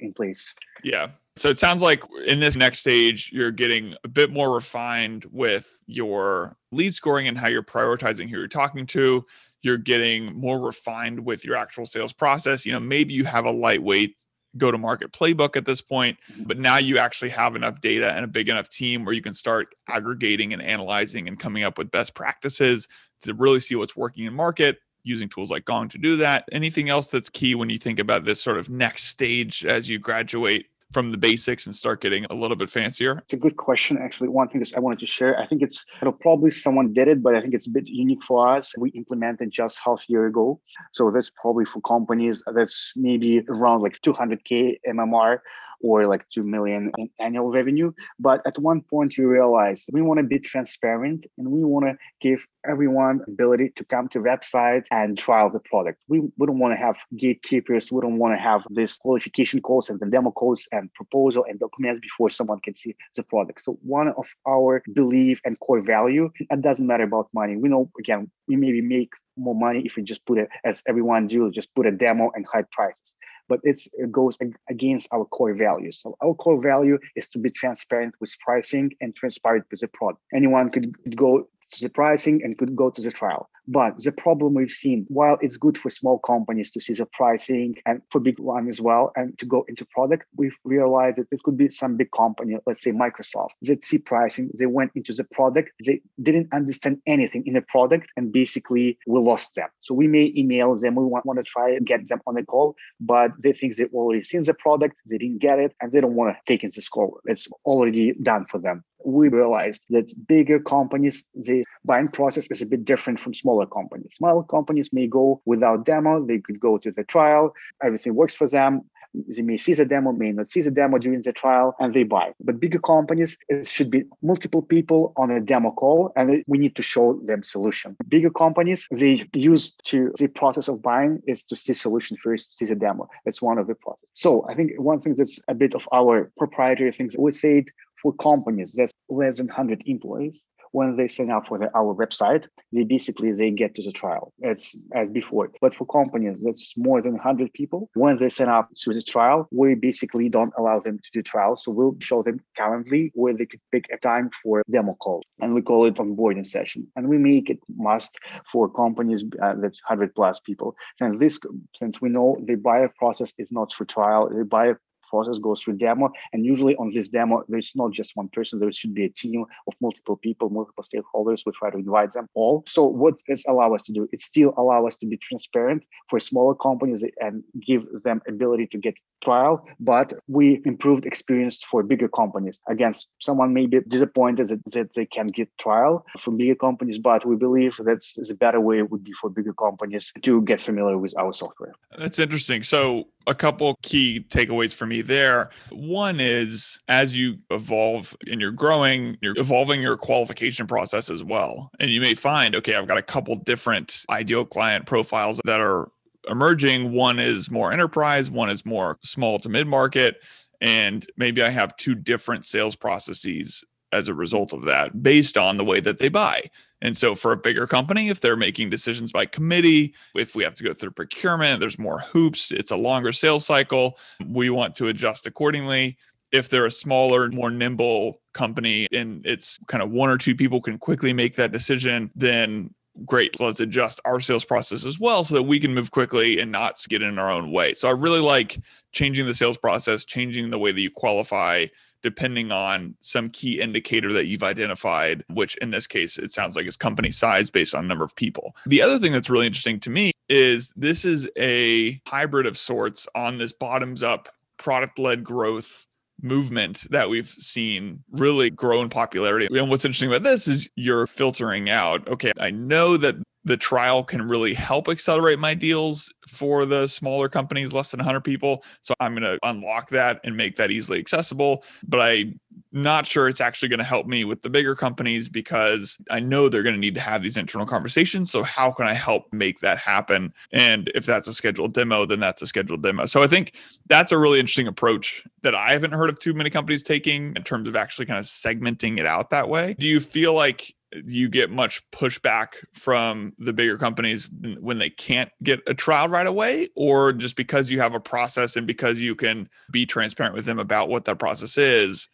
in 0.00 0.12
place. 0.12 0.52
Yeah. 0.82 1.10
So 1.36 1.48
it 1.48 1.58
sounds 1.58 1.80
like 1.80 2.02
in 2.26 2.40
this 2.40 2.56
next 2.56 2.80
stage, 2.80 3.30
you're 3.32 3.52
getting 3.52 3.94
a 4.04 4.08
bit 4.08 4.32
more 4.32 4.52
refined 4.52 5.26
with 5.30 5.82
your 5.86 6.56
lead 6.72 6.92
scoring 6.92 7.28
and 7.28 7.38
how 7.38 7.46
you're 7.46 7.62
prioritizing 7.62 8.28
who 8.28 8.36
you're 8.36 8.48
talking 8.48 8.86
to 8.88 9.24
you're 9.62 9.78
getting 9.78 10.34
more 10.34 10.60
refined 10.60 11.24
with 11.24 11.44
your 11.44 11.56
actual 11.56 11.86
sales 11.86 12.12
process. 12.12 12.66
You 12.66 12.72
know, 12.72 12.80
maybe 12.80 13.14
you 13.14 13.24
have 13.24 13.44
a 13.44 13.50
lightweight 13.50 14.20
go 14.58 14.70
to 14.70 14.76
market 14.76 15.12
playbook 15.12 15.56
at 15.56 15.64
this 15.64 15.80
point, 15.80 16.18
mm-hmm. 16.30 16.42
but 16.44 16.58
now 16.58 16.76
you 16.76 16.98
actually 16.98 17.30
have 17.30 17.56
enough 17.56 17.80
data 17.80 18.12
and 18.12 18.24
a 18.24 18.28
big 18.28 18.48
enough 18.48 18.68
team 18.68 19.04
where 19.04 19.14
you 19.14 19.22
can 19.22 19.32
start 19.32 19.74
aggregating 19.88 20.52
and 20.52 20.60
analyzing 20.60 21.26
and 21.26 21.38
coming 21.38 21.62
up 21.62 21.78
with 21.78 21.90
best 21.90 22.14
practices 22.14 22.86
to 23.22 23.32
really 23.34 23.60
see 23.60 23.74
what's 23.74 23.96
working 23.96 24.26
in 24.26 24.34
market 24.34 24.78
using 25.04 25.28
tools 25.28 25.50
like 25.50 25.64
Gong 25.64 25.88
to 25.88 25.98
do 25.98 26.16
that. 26.16 26.44
Anything 26.52 26.88
else 26.88 27.08
that's 27.08 27.30
key 27.30 27.54
when 27.54 27.70
you 27.70 27.78
think 27.78 27.98
about 27.98 28.24
this 28.24 28.42
sort 28.42 28.58
of 28.58 28.68
next 28.68 29.04
stage 29.04 29.64
as 29.64 29.88
you 29.88 29.98
graduate 29.98 30.66
from 30.92 31.10
the 31.10 31.18
basics 31.18 31.66
and 31.66 31.74
start 31.74 32.00
getting 32.00 32.24
a 32.30 32.34
little 32.34 32.56
bit 32.56 32.70
fancier? 32.70 33.18
It's 33.18 33.32
a 33.32 33.36
good 33.36 33.56
question. 33.56 33.98
Actually, 33.98 34.28
one 34.28 34.48
thing 34.48 34.60
that 34.60 34.72
I 34.76 34.80
wanted 34.80 35.00
to 35.00 35.06
share, 35.06 35.38
I 35.38 35.46
think 35.46 35.62
it's 35.62 35.84
know, 36.02 36.12
probably 36.12 36.50
someone 36.50 36.92
did 36.92 37.08
it, 37.08 37.22
but 37.22 37.34
I 37.34 37.40
think 37.40 37.54
it's 37.54 37.66
a 37.66 37.70
bit 37.70 37.86
unique 37.86 38.22
for 38.24 38.56
us. 38.56 38.72
We 38.76 38.90
implemented 38.90 39.50
just 39.50 39.78
half 39.84 40.04
year 40.08 40.26
ago. 40.26 40.60
So 40.92 41.10
that's 41.10 41.30
probably 41.40 41.64
for 41.64 41.80
companies 41.80 42.42
that's 42.54 42.92
maybe 42.96 43.42
around 43.48 43.82
like 43.82 44.00
200K 44.00 44.78
MMR 44.88 45.38
or 45.82 46.06
like 46.06 46.24
2 46.30 46.42
million 46.42 46.90
in 46.98 47.10
annual 47.20 47.50
revenue. 47.50 47.92
But 48.18 48.40
at 48.46 48.58
one 48.58 48.82
point, 48.82 49.16
you 49.16 49.28
realize 49.28 49.86
we 49.92 50.02
want 50.02 50.18
to 50.18 50.24
be 50.24 50.38
transparent 50.38 51.26
and 51.38 51.48
we 51.50 51.64
want 51.64 51.86
to 51.86 51.96
give 52.20 52.46
everyone 52.68 53.20
ability 53.26 53.72
to 53.76 53.84
come 53.84 54.08
to 54.08 54.20
website 54.20 54.86
and 54.90 55.18
trial 55.18 55.50
the 55.50 55.60
product. 55.60 56.00
We, 56.08 56.20
we 56.20 56.46
don't 56.46 56.58
want 56.58 56.72
to 56.72 56.84
have 56.84 56.96
gatekeepers. 57.16 57.90
We 57.90 58.00
don't 58.00 58.18
want 58.18 58.34
to 58.34 58.42
have 58.42 58.66
this 58.70 58.96
qualification 58.96 59.60
calls 59.60 59.90
and 59.90 59.98
the 60.00 60.06
demo 60.06 60.30
codes 60.30 60.68
and 60.72 60.92
proposal 60.94 61.44
and 61.48 61.58
documents 61.58 62.00
before 62.00 62.30
someone 62.30 62.60
can 62.60 62.74
see 62.74 62.94
the 63.16 63.22
product. 63.22 63.64
So 63.64 63.78
one 63.82 64.08
of 64.08 64.26
our 64.46 64.82
belief 64.92 65.40
and 65.44 65.58
core 65.60 65.82
value, 65.82 66.30
it 66.38 66.62
doesn't 66.62 66.86
matter 66.86 67.04
about 67.04 67.28
money. 67.34 67.56
We 67.56 67.68
know, 67.68 67.90
again, 67.98 68.30
we 68.48 68.56
maybe 68.56 68.80
make 68.80 69.10
more 69.36 69.54
money 69.54 69.82
if 69.84 69.96
we 69.96 70.02
just 70.02 70.24
put 70.26 70.38
it 70.38 70.48
as 70.64 70.82
everyone 70.86 71.26
do, 71.26 71.50
just 71.50 71.74
put 71.74 71.86
a 71.86 71.90
demo 71.90 72.30
and 72.34 72.46
high 72.52 72.64
prices 72.70 73.14
but 73.48 73.60
it 73.64 73.78
goes 74.10 74.38
against 74.70 75.08
our 75.12 75.24
core 75.24 75.54
values. 75.54 76.00
So 76.00 76.16
our 76.22 76.34
core 76.34 76.62
value 76.62 76.98
is 77.16 77.28
to 77.30 77.38
be 77.38 77.50
transparent 77.50 78.14
with 78.20 78.34
pricing 78.40 78.90
and 79.00 79.14
transparent 79.14 79.64
with 79.70 79.80
the 79.80 79.88
product. 79.88 80.22
Anyone 80.34 80.70
could 80.70 80.94
go 81.16 81.48
to 81.72 81.82
the 81.82 81.88
pricing 81.90 82.42
and 82.44 82.56
could 82.58 82.76
go 82.76 82.90
to 82.90 83.02
the 83.02 83.10
trial. 83.10 83.48
But 83.68 84.02
the 84.02 84.12
problem 84.12 84.54
we've 84.54 84.70
seen, 84.70 85.06
while 85.08 85.38
it's 85.40 85.56
good 85.56 85.78
for 85.78 85.90
small 85.90 86.18
companies 86.18 86.70
to 86.72 86.80
see 86.80 86.94
the 86.94 87.06
pricing 87.06 87.76
and 87.86 88.02
for 88.10 88.20
big 88.20 88.38
one 88.38 88.68
as 88.68 88.80
well, 88.80 89.12
and 89.14 89.38
to 89.38 89.46
go 89.46 89.64
into 89.68 89.86
product, 89.86 90.24
we've 90.36 90.56
realized 90.64 91.18
that 91.18 91.26
it 91.30 91.42
could 91.42 91.56
be 91.56 91.70
some 91.70 91.96
big 91.96 92.10
company, 92.10 92.56
let's 92.66 92.82
say 92.82 92.90
Microsoft, 92.90 93.50
that 93.62 93.84
see 93.84 93.98
pricing, 93.98 94.50
they 94.58 94.66
went 94.66 94.90
into 94.94 95.12
the 95.12 95.24
product, 95.24 95.70
they 95.84 96.00
didn't 96.22 96.52
understand 96.52 97.00
anything 97.06 97.44
in 97.46 97.54
the 97.54 97.62
product, 97.62 98.08
and 98.16 98.32
basically 98.32 98.98
we 99.06 99.20
lost 99.20 99.54
them. 99.54 99.68
So 99.80 99.94
we 99.94 100.08
may 100.08 100.32
email 100.36 100.76
them, 100.76 100.96
we 100.96 101.04
want, 101.04 101.24
want 101.24 101.38
to 101.38 101.44
try 101.44 101.70
and 101.70 101.86
get 101.86 102.08
them 102.08 102.20
on 102.26 102.36
a 102.36 102.44
call, 102.44 102.74
but 103.00 103.30
they 103.42 103.52
think 103.52 103.76
they've 103.76 103.92
already 103.94 104.22
seen 104.22 104.42
the 104.42 104.54
product, 104.54 104.96
they 105.08 105.18
didn't 105.18 105.38
get 105.38 105.58
it, 105.58 105.74
and 105.80 105.92
they 105.92 106.00
don't 106.00 106.14
want 106.14 106.34
to 106.34 106.40
take 106.46 106.64
it 106.64 106.72
to 106.72 106.82
score. 106.82 107.20
It's 107.26 107.48
already 107.64 108.12
done 108.14 108.46
for 108.46 108.58
them 108.58 108.84
we 109.04 109.28
realized 109.28 109.82
that 109.90 110.12
bigger 110.26 110.60
companies, 110.60 111.24
the 111.34 111.64
buying 111.84 112.08
process 112.08 112.50
is 112.50 112.62
a 112.62 112.66
bit 112.66 112.84
different 112.84 113.20
from 113.20 113.34
smaller 113.52 113.66
companies. 113.66 114.14
Small 114.14 114.42
companies 114.42 114.92
may 114.92 115.06
go 115.06 115.40
without 115.44 115.84
demo, 115.84 116.24
they 116.24 116.38
could 116.38 116.58
go 116.60 116.78
to 116.78 116.90
the 116.90 117.04
trial, 117.04 117.54
everything 117.82 118.14
works 118.14 118.34
for 118.34 118.48
them. 118.48 118.82
They 119.14 119.42
may 119.42 119.58
see 119.58 119.74
the 119.74 119.84
demo, 119.84 120.12
may 120.12 120.32
not 120.32 120.50
see 120.50 120.62
the 120.62 120.70
demo 120.70 120.96
during 120.96 121.20
the 121.20 121.34
trial, 121.34 121.74
and 121.78 121.92
they 121.92 122.04
buy. 122.04 122.32
But 122.40 122.58
bigger 122.58 122.78
companies, 122.78 123.36
it 123.50 123.68
should 123.68 123.90
be 123.90 124.04
multiple 124.22 124.62
people 124.62 125.12
on 125.16 125.30
a 125.30 125.38
demo 125.38 125.70
call, 125.72 126.12
and 126.16 126.42
we 126.46 126.56
need 126.56 126.74
to 126.76 126.82
show 126.82 127.20
them 127.24 127.42
solution. 127.42 127.94
Bigger 128.08 128.30
companies, 128.30 128.88
they 128.90 129.28
use 129.34 129.72
to 129.90 130.12
the 130.18 130.28
process 130.28 130.68
of 130.68 130.80
buying 130.80 131.20
is 131.26 131.44
to 131.44 131.56
see 131.56 131.74
solution 131.74 132.16
first, 132.16 132.56
see 132.56 132.64
the 132.64 132.74
demo. 132.74 133.06
It's 133.26 133.42
one 133.42 133.58
of 133.58 133.66
the 133.66 133.74
process. 133.74 134.08
So 134.14 134.46
I 134.48 134.54
think 134.54 134.70
one 134.78 135.02
thing 135.02 135.14
that's 135.14 135.38
a 135.46 135.54
bit 135.54 135.74
of 135.74 135.86
our 135.92 136.32
proprietary 136.38 136.92
things 136.92 137.14
we 137.18 137.32
say 137.32 137.66
for 138.02 138.12
companies 138.14 138.74
that's 138.76 138.92
less 139.08 139.36
than 139.36 139.46
100 139.46 139.82
employees 139.86 140.42
when 140.72 140.96
they 140.96 141.08
sign 141.08 141.30
up 141.30 141.46
for 141.46 141.58
the, 141.58 141.70
our 141.74 141.94
website 141.94 142.44
they 142.72 142.84
basically 142.84 143.32
they 143.32 143.50
get 143.50 143.74
to 143.74 143.82
the 143.82 143.92
trial. 143.92 144.32
It's 144.40 144.76
as 144.94 145.08
before. 145.10 145.50
But 145.60 145.74
for 145.74 145.86
companies 145.86 146.38
that's 146.40 146.74
more 146.76 147.00
than 147.00 147.12
100 147.12 147.52
people. 147.52 147.88
When 147.94 148.16
they 148.16 148.28
sign 148.28 148.48
up 148.48 148.68
to 148.82 148.92
the 148.92 149.02
trial 149.02 149.48
we 149.50 149.74
basically 149.74 150.28
don't 150.28 150.52
allow 150.58 150.80
them 150.80 150.98
to 150.98 151.10
do 151.12 151.22
trial 151.22 151.56
so 151.56 151.70
we'll 151.70 151.96
show 152.00 152.22
them 152.22 152.40
calendly 152.58 153.10
where 153.14 153.34
they 153.34 153.46
could 153.46 153.60
pick 153.70 153.86
a 153.92 153.98
time 153.98 154.30
for 154.42 154.62
demo 154.70 154.94
call 154.94 155.22
and 155.40 155.54
we 155.54 155.62
call 155.62 155.86
it 155.86 155.94
onboarding 155.94 156.46
session. 156.46 156.86
And 156.96 157.08
we 157.08 157.18
make 157.18 157.50
it 157.50 157.60
must 157.76 158.18
for 158.50 158.68
companies 158.68 159.24
uh, 159.42 159.54
that's 159.60 159.82
100 159.82 160.14
plus 160.14 160.40
people. 160.40 160.74
And 161.00 161.20
this 161.20 161.38
since 161.76 162.00
we 162.00 162.08
know 162.08 162.36
the 162.44 162.56
buyer 162.56 162.92
process 162.98 163.32
is 163.38 163.52
not 163.52 163.72
for 163.72 163.84
trial 163.84 164.28
the 164.28 164.44
buyer 164.44 164.80
process 165.12 165.36
goes 165.46 165.62
through 165.62 165.76
demo. 165.86 166.10
And 166.32 166.44
usually 166.52 166.74
on 166.76 166.88
this 166.92 167.08
demo, 167.08 167.44
there's 167.48 167.72
not 167.76 167.92
just 167.92 168.10
one 168.14 168.28
person, 168.36 168.58
there 168.58 168.72
should 168.72 168.94
be 168.94 169.04
a 169.04 169.12
team 169.22 169.44
of 169.68 169.74
multiple 169.80 170.16
people, 170.16 170.48
multiple 170.50 170.84
stakeholders. 170.90 171.42
We 171.44 171.52
try 171.52 171.70
to 171.70 171.78
invite 171.78 172.12
them 172.12 172.26
all. 172.34 172.64
So 172.66 172.80
what 173.02 173.14
this 173.28 173.46
allow 173.46 173.74
us 173.74 173.82
to 173.88 173.92
do? 173.92 174.08
It 174.12 174.20
still 174.20 174.52
allow 174.56 174.86
us 174.86 174.96
to 174.96 175.06
be 175.06 175.16
transparent 175.28 175.82
for 176.08 176.18
smaller 176.18 176.54
companies 176.54 177.04
and 177.20 177.44
give 177.60 177.82
them 178.04 178.20
ability 178.26 178.66
to 178.72 178.78
get 178.78 178.94
trial, 179.22 179.64
but 179.78 180.14
we 180.26 180.60
improved 180.64 181.06
experience 181.06 181.62
for 181.70 181.82
bigger 181.82 182.08
companies. 182.08 182.60
Again, 182.68 182.92
someone 183.20 183.54
may 183.54 183.66
be 183.66 183.78
disappointed 183.88 184.48
that, 184.48 184.60
that 184.72 184.94
they 184.94 185.06
can 185.06 185.28
get 185.28 185.48
trial 185.58 186.04
from 186.18 186.36
bigger 186.36 186.54
companies, 186.56 186.98
but 186.98 187.24
we 187.24 187.36
believe 187.36 187.78
that's 187.84 188.30
a 188.30 188.34
better 188.34 188.60
way 188.60 188.82
would 188.82 189.04
be 189.04 189.12
for 189.20 189.30
bigger 189.30 189.54
companies 189.54 190.12
to 190.22 190.42
get 190.42 190.60
familiar 190.60 190.98
with 190.98 191.14
our 191.18 191.32
software. 191.32 191.72
That's 191.96 192.18
interesting. 192.18 192.62
So 192.62 193.04
a 193.26 193.34
couple 193.34 193.78
key 193.82 194.24
takeaways 194.28 194.74
for 194.74 194.86
me 194.86 195.01
there. 195.02 195.50
One 195.70 196.20
is 196.20 196.80
as 196.88 197.16
you 197.16 197.38
evolve 197.50 198.16
and 198.30 198.40
you're 198.40 198.52
growing, 198.52 199.18
you're 199.20 199.38
evolving 199.38 199.82
your 199.82 199.96
qualification 199.96 200.66
process 200.66 201.10
as 201.10 201.22
well. 201.22 201.70
And 201.80 201.90
you 201.90 202.00
may 202.00 202.14
find, 202.14 202.56
okay, 202.56 202.74
I've 202.74 202.88
got 202.88 202.98
a 202.98 203.02
couple 203.02 203.36
different 203.36 204.04
ideal 204.08 204.44
client 204.44 204.86
profiles 204.86 205.40
that 205.44 205.60
are 205.60 205.90
emerging. 206.28 206.92
One 206.92 207.18
is 207.18 207.50
more 207.50 207.72
enterprise, 207.72 208.30
one 208.30 208.50
is 208.50 208.64
more 208.64 208.98
small 209.02 209.38
to 209.40 209.48
mid 209.48 209.66
market. 209.66 210.22
And 210.60 211.04
maybe 211.16 211.42
I 211.42 211.48
have 211.48 211.76
two 211.76 211.96
different 211.96 212.46
sales 212.46 212.76
processes 212.76 213.64
as 213.92 214.08
a 214.08 214.14
result 214.14 214.52
of 214.52 214.62
that 214.62 215.02
based 215.02 215.36
on 215.36 215.56
the 215.56 215.64
way 215.64 215.80
that 215.80 215.98
they 215.98 216.08
buy. 216.08 216.42
And 216.80 216.96
so 216.96 217.14
for 217.14 217.32
a 217.32 217.36
bigger 217.36 217.66
company, 217.66 218.08
if 218.08 218.20
they're 218.20 218.36
making 218.36 218.70
decisions 218.70 219.12
by 219.12 219.26
committee, 219.26 219.94
if 220.16 220.34
we 220.34 220.42
have 220.42 220.54
to 220.56 220.64
go 220.64 220.72
through 220.72 220.90
procurement, 220.90 221.60
there's 221.60 221.78
more 221.78 222.00
hoops, 222.00 222.50
it's 222.50 222.72
a 222.72 222.76
longer 222.76 223.12
sales 223.12 223.46
cycle, 223.46 223.98
we 224.26 224.50
want 224.50 224.74
to 224.76 224.88
adjust 224.88 225.26
accordingly. 225.26 225.96
If 226.32 226.48
they're 226.48 226.66
a 226.66 226.70
smaller, 226.70 227.28
more 227.28 227.50
nimble 227.50 228.20
company 228.32 228.88
and 228.90 229.24
it's 229.24 229.58
kind 229.68 229.82
of 229.82 229.90
one 229.90 230.10
or 230.10 230.18
two 230.18 230.34
people 230.34 230.60
can 230.60 230.78
quickly 230.78 231.12
make 231.12 231.36
that 231.36 231.52
decision, 231.52 232.10
then 232.16 232.74
great 233.06 233.38
let's 233.40 233.60
adjust 233.60 234.00
our 234.04 234.20
sales 234.20 234.44
process 234.44 234.84
as 234.84 235.00
well 235.00 235.24
so 235.24 235.34
that 235.34 235.42
we 235.44 235.58
can 235.58 235.72
move 235.72 235.90
quickly 235.90 236.38
and 236.38 236.52
not 236.52 236.78
get 236.88 237.00
in 237.00 237.18
our 237.18 237.30
own 237.30 237.50
way 237.50 237.72
so 237.72 237.88
i 237.88 237.90
really 237.90 238.20
like 238.20 238.60
changing 238.92 239.24
the 239.24 239.32
sales 239.32 239.56
process 239.56 240.04
changing 240.04 240.50
the 240.50 240.58
way 240.58 240.72
that 240.72 240.80
you 240.80 240.90
qualify 240.90 241.64
depending 242.02 242.52
on 242.52 242.94
some 243.00 243.30
key 243.30 243.60
indicator 243.60 244.12
that 244.12 244.26
you've 244.26 244.42
identified, 244.42 245.24
which 245.28 245.56
in 245.58 245.70
this 245.70 245.86
case, 245.86 246.18
it 246.18 246.32
sounds 246.32 246.56
like 246.56 246.66
is 246.66 246.76
company 246.76 247.10
size 247.10 247.50
based 247.50 247.74
on 247.74 247.88
number 247.88 248.04
of 248.04 248.14
people. 248.16 248.54
The 248.66 248.82
other 248.82 248.98
thing 248.98 249.12
that's 249.12 249.30
really 249.30 249.46
interesting 249.46 249.80
to 249.80 249.90
me 249.90 250.12
is 250.28 250.72
this 250.76 251.04
is 251.04 251.28
a 251.38 252.00
hybrid 252.06 252.46
of 252.46 252.58
sorts 252.58 253.06
on 253.14 253.38
this 253.38 253.52
bottoms 253.52 254.02
up 254.02 254.28
product 254.56 254.98
led 254.98 255.24
growth 255.24 255.86
movement 256.22 256.86
that 256.90 257.10
we've 257.10 257.28
seen 257.28 258.04
really 258.12 258.48
grow 258.48 258.80
in 258.80 258.88
popularity. 258.88 259.48
And 259.50 259.68
what's 259.68 259.84
interesting 259.84 260.08
about 260.08 260.22
this 260.22 260.46
is 260.46 260.70
you're 260.76 261.06
filtering 261.06 261.68
out, 261.68 262.06
okay, 262.08 262.32
I 262.38 262.50
know 262.50 262.96
that 262.96 263.16
the 263.44 263.56
trial 263.56 264.04
can 264.04 264.26
really 264.26 264.54
help 264.54 264.88
accelerate 264.88 265.38
my 265.38 265.54
deals 265.54 266.12
for 266.28 266.64
the 266.64 266.86
smaller 266.86 267.28
companies 267.28 267.72
less 267.72 267.90
than 267.90 267.98
100 267.98 268.20
people. 268.20 268.64
So 268.82 268.94
i'm 269.00 269.14
going 269.14 269.22
to 269.22 269.38
unlock 269.42 269.90
that 269.90 270.20
and 270.24 270.36
make 270.36 270.56
that 270.56 270.70
easily 270.70 270.98
accessible 270.98 271.64
but 271.86 272.00
i'm 272.00 272.40
not 272.70 273.06
sure 273.06 273.28
it's 273.28 273.40
actually 273.40 273.68
going 273.68 273.78
to 273.78 273.84
help 273.84 274.06
me 274.06 274.24
with 274.24 274.42
the 274.42 274.50
bigger 274.50 274.74
companies 274.74 275.28
because 275.28 275.98
i 276.10 276.20
know 276.20 276.48
they're 276.48 276.62
going 276.62 276.74
to 276.74 276.80
need 276.80 276.94
to 276.94 277.00
have 277.00 277.22
these 277.22 277.36
internal 277.36 277.66
conversations. 277.66 278.30
So 278.30 278.42
how 278.42 278.70
can 278.70 278.86
i 278.86 278.94
help 278.94 279.32
make 279.32 279.60
that 279.60 279.78
happen? 279.78 280.32
And 280.52 280.90
if 280.94 281.06
that's 281.06 281.26
a 281.26 281.34
scheduled 281.34 281.74
demo 281.74 282.06
then 282.06 282.20
that's 282.20 282.42
a 282.42 282.46
scheduled 282.46 282.82
demo. 282.82 283.06
So 283.06 283.22
i 283.22 283.26
think 283.26 283.54
that's 283.88 284.12
a 284.12 284.18
really 284.18 284.38
interesting 284.38 284.68
approach 284.68 285.24
that 285.42 285.54
i 285.54 285.72
haven't 285.72 285.92
heard 285.92 286.10
of 286.10 286.18
too 286.18 286.34
many 286.34 286.50
companies 286.50 286.82
taking 286.82 287.34
in 287.36 287.42
terms 287.42 287.68
of 287.68 287.76
actually 287.76 288.06
kind 288.06 288.18
of 288.18 288.24
segmenting 288.24 288.98
it 288.98 289.06
out 289.06 289.30
that 289.30 289.48
way. 289.48 289.74
Do 289.78 289.86
you 289.86 290.00
feel 290.00 290.34
like 290.34 290.74
you 291.06 291.28
get 291.28 291.50
much 291.50 291.82
pushback 291.90 292.54
from 292.72 293.32
the 293.38 293.52
bigger 293.52 293.78
companies 293.78 294.28
when 294.60 294.78
they 294.78 294.90
can't 294.90 295.30
get 295.42 295.60
a 295.66 295.74
trial 295.74 296.08
right 296.08 296.26
away 296.26 296.68
or 296.76 297.12
just 297.12 297.36
because 297.36 297.70
you 297.70 297.80
have 297.80 297.94
a 297.94 298.00
process 298.00 298.56
and 298.56 298.66
because 298.66 299.00
you 299.00 299.14
can 299.14 299.48
be 299.70 299.86
transparent 299.86 300.34
with 300.34 300.44
them 300.44 300.58
about 300.58 300.88
what 300.88 301.04
that 301.04 301.18
process 301.18 301.56
is 301.56 302.08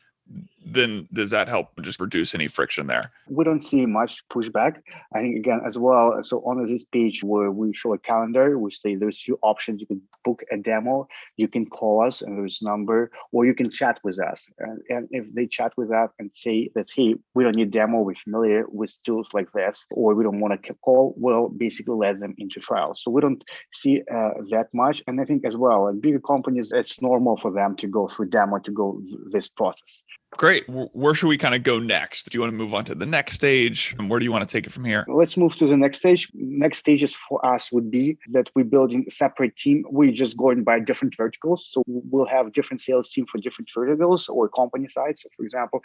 then 0.73 1.09
does 1.13 1.31
that 1.31 1.49
help 1.49 1.69
just 1.83 2.01
reduce 2.01 2.35
any 2.35 2.49
friction 2.49 2.87
there? 2.87 3.13
We 3.29 3.45
don't 3.45 3.65
see 3.65 3.87
much 3.87 4.23
pushback. 4.31 4.77
I 5.15 5.21
think 5.21 5.37
again 5.37 5.61
as 5.67 5.79
well. 5.79 6.23
So 6.23 6.39
on 6.41 6.71
this 6.71 6.85
page 6.85 7.23
where 7.23 7.51
we 7.51 7.75
show 7.75 7.93
a 7.95 7.99
calendar, 7.99 8.59
we 8.59 8.71
say 8.71 8.95
there's 8.95 9.23
few 9.23 9.39
options. 9.43 9.81
You 9.81 9.87
can 9.87 10.03
book 10.25 10.43
a 10.53 10.57
demo, 10.57 11.09
you 11.37 11.49
can 11.49 11.67
call 11.67 12.07
us 12.07 12.23
and 12.23 12.39
there's 12.39 12.61
number, 12.63 13.11
or 13.33 13.47
you 13.47 13.55
can 13.55 13.71
chat 13.71 13.99
with 14.05 14.21
us. 14.21 14.49
And, 14.59 14.81
and 14.89 15.09
if 15.11 15.25
they 15.35 15.47
chat 15.47 15.73
with 15.77 15.91
us 15.91 16.11
and 16.19 16.31
say 16.35 16.71
that 16.75 16.91
hey, 16.95 17.15
we 17.35 17.45
don't 17.45 17.57
need 17.57 17.71
demo, 17.71 18.03
we're 18.03 18.15
familiar 18.15 18.65
with 18.69 18.93
tools 19.05 19.31
like 19.33 19.51
this, 19.53 19.87
or 19.91 20.15
we 20.15 20.25
don't 20.25 20.41
want 20.41 20.63
to 20.63 20.75
call, 20.75 21.15
we'll 21.17 21.49
basically 21.49 21.97
let 21.97 22.19
them 22.21 22.35
into 22.39 22.61
trial. 22.61 22.95
So 22.95 23.11
we 23.11 23.21
don't 23.21 23.43
see 23.73 24.03
uh, 24.13 24.31
that 24.51 24.69
much. 24.75 25.03
And 25.07 25.21
I 25.21 25.25
think 25.25 25.45
as 25.45 25.57
well, 25.57 25.89
in 25.89 26.01
bigger 26.01 26.21
companies, 26.21 26.73
it's 26.73 27.01
normal 27.01 27.37
for 27.37 27.51
them 27.51 27.77
to 27.77 27.87
go 27.87 28.09
through 28.09 28.29
demo 28.31 28.59
to 28.59 28.71
go 28.71 29.01
th- 29.05 29.19
this 29.31 29.49
process. 29.49 30.03
Great. 30.37 30.65
Where 30.69 31.15
should 31.15 31.29
we 31.29 31.39
kind 31.39 31.55
of 31.55 31.63
go 31.63 31.79
next? 31.79 32.31
Do 32.31 32.37
you 32.37 32.43
want 32.43 32.53
to 32.53 32.57
move 32.57 32.75
on 32.75 32.85
to 32.85 32.95
the 32.95 33.07
next 33.07 33.35
stage? 33.35 33.97
And 33.99 34.11
where 34.11 34.21
do 34.21 34.25
you 34.25 34.31
want 34.31 34.47
to 34.47 34.53
take 34.53 34.67
it 34.67 34.71
from 34.71 34.85
here? 34.85 35.05
Let's 35.09 35.37
move 35.37 35.57
to 35.57 35.67
the 35.67 35.77
next 35.77 35.99
stage. 35.99 36.29
Next 36.35 36.79
stages 36.79 37.15
for 37.15 37.45
us 37.45 37.73
would 37.73 37.91
be 37.91 38.19
that 38.33 38.51
we're 38.55 38.65
building 38.65 39.05
a 39.09 39.11
separate 39.11 39.57
team. 39.57 39.85
We're 39.91 40.13
just 40.13 40.37
going 40.37 40.65
by 40.65 40.81
different 40.81 41.17
verticals. 41.17 41.67
So 41.67 41.83
we'll 41.87 42.27
have 42.27 42.53
different 42.53 42.83
sales 42.83 43.11
team 43.11 43.27
for 43.27 43.39
different 43.39 43.71
verticals 43.75 44.29
or 44.29 44.49
company 44.49 44.87
sides. 44.87 45.23
So 45.23 45.31
for 45.35 45.45
example, 45.45 45.83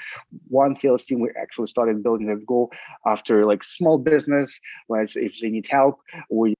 one 0.50 0.76
sales 0.76 1.06
team 1.06 1.22
we 1.22 1.32
actually 1.42 1.68
started 1.68 2.04
building 2.04 2.28
that 2.28 2.46
go 2.46 2.70
after 3.06 3.46
like 3.46 3.64
small 3.64 3.98
business, 3.98 4.60
like 4.90 5.16
if 5.16 5.40
they 5.40 5.50
need 5.50 5.68
help, 5.70 6.02
we 6.30 6.54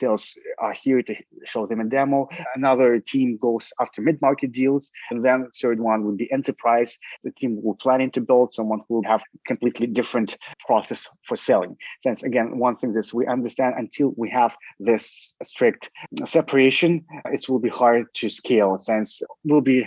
sales 0.00 0.34
are 0.58 0.72
here 0.72 1.02
to 1.02 1.14
show 1.44 1.66
them 1.66 1.80
a 1.80 1.84
demo. 1.84 2.28
Another 2.54 2.98
team 2.98 3.38
goes 3.40 3.72
after 3.80 4.02
mid-market 4.02 4.52
deals. 4.52 4.90
And 5.10 5.24
then 5.24 5.48
third 5.60 5.78
one 5.80 6.04
would 6.04 6.16
be 6.16 6.32
enterprise. 6.32 6.98
The 7.22 7.32
team 7.32 7.58
we're 7.62 7.74
planning 7.74 8.10
to 8.12 8.20
build 8.20 8.54
someone 8.54 8.80
who 8.88 8.96
will 8.96 9.08
have 9.14 9.22
completely 9.46 9.86
different 9.86 10.36
process 10.66 11.08
for 11.26 11.36
selling. 11.36 11.76
Since 12.02 12.22
again, 12.22 12.58
one 12.58 12.76
thing 12.76 12.92
that 12.94 13.12
we 13.12 13.26
understand 13.26 13.74
until 13.76 14.14
we 14.16 14.28
have 14.30 14.56
this 14.78 15.34
strict 15.42 15.90
separation, 16.24 17.04
it 17.26 17.48
will 17.48 17.58
be 17.58 17.68
hard 17.68 18.06
to 18.14 18.28
scale 18.28 18.78
since 18.78 19.22
we'll 19.44 19.60
be 19.60 19.86